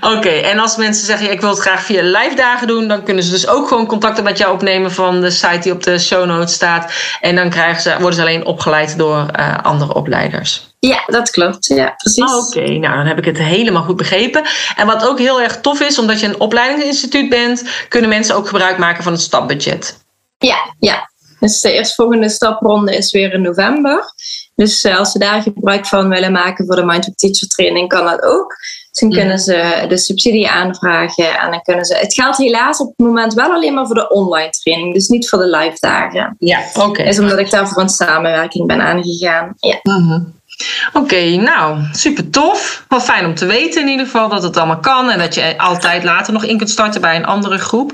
Oké, 0.01 0.15
okay. 0.15 0.41
en 0.41 0.59
als 0.59 0.75
mensen 0.75 1.05
zeggen: 1.05 1.31
Ik 1.31 1.41
wil 1.41 1.49
het 1.49 1.59
graag 1.59 1.83
via 1.83 2.01
live 2.01 2.35
dagen 2.35 2.67
doen, 2.67 2.87
dan 2.87 3.03
kunnen 3.03 3.23
ze 3.23 3.31
dus 3.31 3.47
ook 3.47 3.67
gewoon 3.67 3.85
contacten 3.85 4.23
met 4.23 4.37
jou 4.37 4.53
opnemen 4.53 4.91
van 4.91 5.21
de 5.21 5.31
site 5.31 5.59
die 5.59 5.71
op 5.71 5.83
de 5.83 5.99
show 5.99 6.25
notes 6.25 6.53
staat. 6.53 6.93
En 7.21 7.35
dan 7.35 7.49
krijgen 7.49 7.81
ze, 7.81 7.91
worden 7.91 8.13
ze 8.13 8.21
alleen 8.21 8.45
opgeleid 8.45 8.97
door 8.97 9.25
uh, 9.39 9.57
andere 9.61 9.93
opleiders. 9.93 10.71
Ja, 10.79 11.03
dat 11.05 11.29
klopt. 11.29 11.65
Ja, 11.65 11.93
precies. 11.97 12.23
Oh, 12.23 12.37
Oké, 12.37 12.57
okay. 12.57 12.77
nou 12.77 12.95
dan 12.95 13.05
heb 13.05 13.17
ik 13.17 13.25
het 13.25 13.37
helemaal 13.37 13.83
goed 13.83 13.97
begrepen. 13.97 14.43
En 14.75 14.85
wat 14.85 15.07
ook 15.07 15.19
heel 15.19 15.41
erg 15.41 15.61
tof 15.61 15.81
is, 15.81 15.99
omdat 15.99 16.19
je 16.19 16.27
een 16.27 16.39
opleidingsinstituut 16.39 17.29
bent, 17.29 17.63
kunnen 17.89 18.09
mensen 18.09 18.35
ook 18.35 18.47
gebruik 18.47 18.77
maken 18.77 19.03
van 19.03 19.11
het 19.11 19.21
stapbudget. 19.21 20.01
Ja, 20.37 20.57
ja. 20.79 21.11
Dus 21.43 21.61
de 21.61 21.71
eerstvolgende 21.71 22.29
stapronde 22.29 22.95
is 22.95 23.11
weer 23.11 23.33
in 23.33 23.41
november. 23.41 24.13
Dus 24.55 24.85
uh, 24.85 24.97
als 24.97 25.11
ze 25.11 25.19
daar 25.19 25.41
gebruik 25.41 25.85
van 25.85 26.09
willen 26.09 26.31
maken 26.31 26.65
voor 26.65 26.75
de 26.75 26.85
Mindful 26.85 27.13
Teacher 27.15 27.47
training, 27.47 27.89
kan 27.89 28.05
dat 28.05 28.21
ook. 28.21 28.55
Dus 28.89 28.99
dan 28.99 29.11
kunnen 29.11 29.39
ze 29.39 29.85
de 29.87 29.97
subsidie 29.97 30.49
aanvragen 30.49 31.39
en 31.39 31.51
dan 31.51 31.61
kunnen 31.61 31.85
ze. 31.85 31.95
Het 31.95 32.13
geldt 32.13 32.37
helaas 32.37 32.79
op 32.79 32.87
het 32.87 33.07
moment 33.07 33.33
wel 33.33 33.51
alleen 33.51 33.73
maar 33.73 33.85
voor 33.85 33.95
de 33.95 34.09
online 34.09 34.49
training, 34.49 34.93
dus 34.93 35.07
niet 35.07 35.29
voor 35.29 35.39
de 35.39 35.57
live 35.57 35.77
dagen. 35.79 36.35
Ja, 36.39 36.63
oké. 36.73 36.87
Okay. 36.87 37.05
Is 37.05 37.19
omdat 37.19 37.39
ik 37.39 37.49
daar 37.49 37.67
voor 37.67 37.81
een 37.81 37.89
samenwerking 37.89 38.67
ben 38.67 38.81
aangegaan. 38.81 39.53
Ja. 39.59 39.79
Mm 39.83 40.41
Oké, 40.87 40.97
okay, 40.97 41.35
nou, 41.35 41.79
super 41.91 42.29
tof. 42.29 42.85
Wel 42.87 43.01
fijn 43.01 43.25
om 43.25 43.35
te 43.35 43.45
weten 43.45 43.81
in 43.81 43.87
ieder 43.87 44.05
geval 44.05 44.29
dat 44.29 44.43
het 44.43 44.57
allemaal 44.57 44.79
kan. 44.79 45.09
En 45.09 45.19
dat 45.19 45.35
je 45.35 45.57
altijd 45.57 46.03
later 46.03 46.33
nog 46.33 46.43
in 46.43 46.57
kunt 46.57 46.69
starten 46.69 47.01
bij 47.01 47.15
een 47.15 47.25
andere 47.25 47.57
groep. 47.57 47.91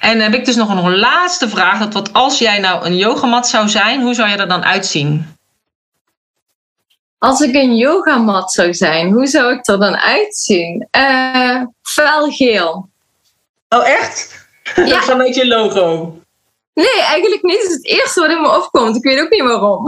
En 0.00 0.12
dan 0.12 0.20
heb 0.30 0.34
ik 0.34 0.44
dus 0.44 0.56
nog 0.56 0.84
een, 0.84 0.98
laatste 0.98 1.48
vraag. 1.48 1.78
Dat 1.78 1.92
wat 1.92 2.12
als 2.12 2.38
jij 2.38 2.58
nou 2.58 2.86
een 2.86 2.96
yogamat 2.96 3.48
zou 3.48 3.68
zijn, 3.68 4.02
hoe 4.02 4.14
zou 4.14 4.28
je 4.28 4.36
er 4.36 4.48
dan 4.48 4.64
uitzien? 4.64 5.36
Als 7.18 7.40
ik 7.40 7.54
een 7.54 7.76
yogamat 7.76 8.52
zou 8.52 8.74
zijn, 8.74 9.12
hoe 9.12 9.26
zou 9.26 9.52
ik 9.52 9.68
er 9.68 9.78
dan 9.78 9.96
uitzien? 9.96 10.88
Uh, 10.98 11.62
felgeel. 11.82 12.88
Oh, 13.68 13.88
echt? 13.88 14.38
Ja. 14.76 14.84
Dat 14.84 15.02
is 15.02 15.08
een 15.08 15.18
beetje 15.18 15.46
logo. 15.46 16.19
Nee, 16.74 17.02
eigenlijk 17.02 17.42
niet. 17.42 17.62
Het 17.62 17.68
is 17.68 17.74
het 17.74 17.86
eerste 17.86 18.20
wat 18.20 18.30
in 18.30 18.40
me 18.40 18.56
opkomt. 18.56 18.96
Ik 18.96 19.02
weet 19.02 19.20
ook 19.20 19.30
niet 19.30 19.42
waarom. 19.42 19.84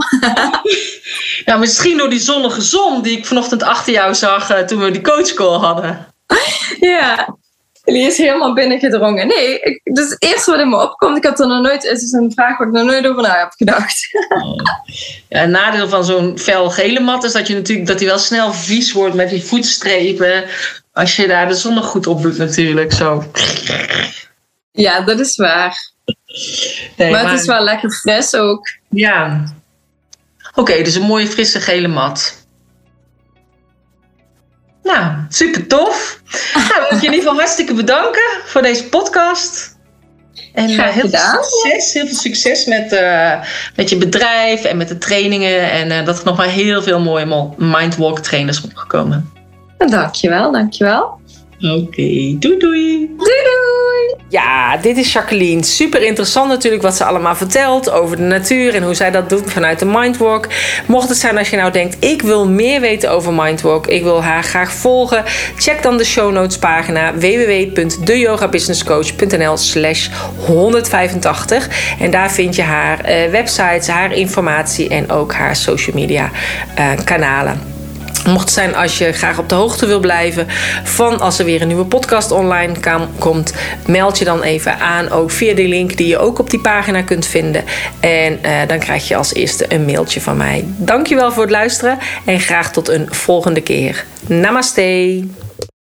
ja, 1.45 1.57
misschien 1.65 1.97
door 1.97 2.09
die 2.09 2.19
zonnige 2.19 2.61
zon 2.61 3.01
die 3.01 3.17
ik 3.17 3.25
vanochtend 3.25 3.63
achter 3.63 3.93
jou 3.93 4.15
zag 4.15 4.51
uh, 4.51 4.59
toen 4.59 4.79
we 4.79 4.91
die 4.91 5.01
coachcall 5.01 5.57
hadden. 5.57 6.07
ja, 6.79 7.37
die 7.83 8.07
is 8.07 8.17
helemaal 8.17 8.53
binnengedrongen. 8.53 9.27
Nee, 9.27 9.59
ik, 9.59 9.81
dat 9.83 10.05
is 10.05 10.09
het 10.09 10.23
eerste 10.23 10.51
wat 10.51 10.59
in 10.59 10.69
me 10.69 10.81
opkomt. 10.81 11.17
Ik 11.17 11.23
had 11.23 11.39
er 11.39 11.47
nog 11.47 11.61
nooit, 11.61 11.89
het 11.89 12.01
is 12.01 12.11
een 12.11 12.31
vraag 12.31 12.57
waar 12.57 12.67
ik 12.67 12.73
nog 12.73 12.85
nooit 12.85 13.07
over 13.07 13.21
na 13.21 13.39
heb 13.39 13.51
gedacht. 13.51 14.07
ja, 15.29 15.43
een 15.43 15.51
nadeel 15.51 15.87
van 15.89 16.05
zo'n 16.05 16.39
fel 16.39 16.69
gele 16.69 16.99
mat 16.99 17.23
is 17.23 17.31
dat 17.31 17.47
je 17.47 17.53
natuurlijk 17.53 17.87
dat 17.87 17.99
hij 17.99 18.07
wel 18.07 18.17
snel 18.17 18.53
vies 18.53 18.91
wordt 18.91 19.15
met 19.15 19.29
die 19.29 19.43
voetstrepen. 19.43 20.43
Als 20.93 21.15
je 21.15 21.27
daar 21.27 21.47
de 21.47 21.53
zon 21.53 21.73
nog 21.73 21.85
goed 21.85 22.07
op 22.07 22.21
doet 22.21 22.37
natuurlijk, 22.37 22.93
zo. 22.93 23.23
Ja, 24.71 25.01
dat 25.01 25.19
is 25.19 25.35
waar. 25.35 25.92
Nee, 26.97 27.11
maar, 27.11 27.29
het 27.29 27.39
is 27.39 27.45
wel 27.45 27.63
lekker 27.63 27.91
fris 27.91 28.35
ook. 28.35 28.69
Ja. 28.89 29.43
Oké, 30.55 30.83
dus 30.83 30.95
een 30.95 31.01
mooie 31.01 31.27
frisse 31.27 31.59
gele 31.59 31.87
mat. 31.87 32.45
Nou, 34.83 35.13
super 35.29 35.67
tof. 35.67 36.21
nou, 36.53 36.67
wil 36.67 36.97
ik 36.97 37.01
je 37.01 37.07
in 37.07 37.13
ieder 37.13 37.19
geval 37.19 37.35
hartstikke 37.35 37.73
bedanken 37.73 38.41
voor 38.45 38.61
deze 38.61 38.89
podcast. 38.89 39.77
En 40.53 40.69
uh, 40.69 40.87
heel 40.87 41.09
veel 41.09 41.43
succes, 41.43 41.93
heel 41.93 42.05
veel 42.05 42.15
succes 42.15 42.65
met, 42.65 42.93
uh, 42.93 43.43
met 43.75 43.89
je 43.89 43.97
bedrijf 43.97 44.63
en 44.63 44.77
met 44.77 44.87
de 44.87 44.97
trainingen. 44.97 45.71
En 45.71 45.91
uh, 45.91 46.05
dat 46.05 46.19
er 46.19 46.25
nog 46.25 46.37
maar 46.37 46.47
heel 46.47 46.81
veel 46.81 46.99
mooie 46.99 47.53
Mindwalk 47.57 48.19
trainers 48.19 48.61
opgekomen. 48.61 49.31
Dankjewel, 49.77 50.51
dankjewel. 50.51 51.19
Oké, 51.63 51.73
okay, 51.73 52.35
doei 52.39 52.57
doei. 52.57 53.09
Doei 53.17 53.17
doei. 53.17 54.15
Ja, 54.29 54.77
dit 54.77 54.97
is 54.97 55.13
Jacqueline. 55.13 55.63
Super 55.63 56.01
interessant 56.01 56.47
natuurlijk 56.47 56.83
wat 56.83 56.95
ze 56.95 57.03
allemaal 57.03 57.35
vertelt 57.35 57.91
over 57.91 58.17
de 58.17 58.23
natuur 58.23 58.75
en 58.75 58.83
hoe 58.83 58.93
zij 58.93 59.11
dat 59.11 59.29
doet 59.29 59.51
vanuit 59.51 59.79
de 59.79 59.85
Mindwalk. 59.85 60.47
Mocht 60.87 61.09
het 61.09 61.17
zijn 61.17 61.37
als 61.37 61.49
je 61.49 61.57
nou 61.57 61.71
denkt, 61.71 62.05
ik 62.05 62.21
wil 62.21 62.47
meer 62.47 62.81
weten 62.81 63.11
over 63.11 63.33
Mindwalk, 63.33 63.87
ik 63.87 64.03
wil 64.03 64.23
haar 64.23 64.43
graag 64.43 64.71
volgen, 64.71 65.23
check 65.57 65.83
dan 65.83 65.97
de 65.97 66.05
show 66.05 66.31
notes 66.31 66.57
pagina 66.57 67.13
www.deyogabusinesscoach.nl 67.13 69.57
slash 69.57 70.07
185 70.45 71.95
en 71.99 72.11
daar 72.11 72.31
vind 72.31 72.55
je 72.55 72.61
haar 72.61 73.09
uh, 73.09 73.29
websites, 73.31 73.87
haar 73.87 74.13
informatie 74.13 74.89
en 74.89 75.11
ook 75.11 75.33
haar 75.33 75.55
social 75.55 75.95
media 75.95 76.31
uh, 76.79 76.91
kanalen. 77.03 77.72
Mocht 78.25 78.41
het 78.41 78.53
zijn 78.53 78.75
als 78.75 78.97
je 78.97 79.11
graag 79.11 79.39
op 79.39 79.49
de 79.49 79.55
hoogte 79.55 79.85
wil 79.85 79.99
blijven 79.99 80.47
van 80.83 81.19
als 81.19 81.39
er 81.39 81.45
weer 81.45 81.61
een 81.61 81.67
nieuwe 81.67 81.85
podcast 81.85 82.31
online 82.31 82.73
komt, 83.19 83.53
meld 83.87 84.17
je 84.17 84.25
dan 84.25 84.41
even 84.41 84.79
aan, 84.79 85.09
ook 85.09 85.31
via 85.31 85.55
de 85.55 85.67
link 85.67 85.97
die 85.97 86.07
je 86.07 86.17
ook 86.17 86.39
op 86.39 86.49
die 86.49 86.59
pagina 86.59 87.01
kunt 87.01 87.25
vinden. 87.25 87.63
En 87.99 88.39
uh, 88.45 88.51
dan 88.67 88.79
krijg 88.79 89.07
je 89.07 89.15
als 89.15 89.33
eerste 89.33 89.65
een 89.67 89.85
mailtje 89.85 90.21
van 90.21 90.37
mij. 90.37 90.63
Dankjewel 90.65 91.31
voor 91.31 91.43
het 91.43 91.51
luisteren 91.51 91.97
en 92.25 92.39
graag 92.39 92.71
tot 92.71 92.89
een 92.89 93.07
volgende 93.09 93.61
keer. 93.61 94.05
Namaste. 94.27 95.42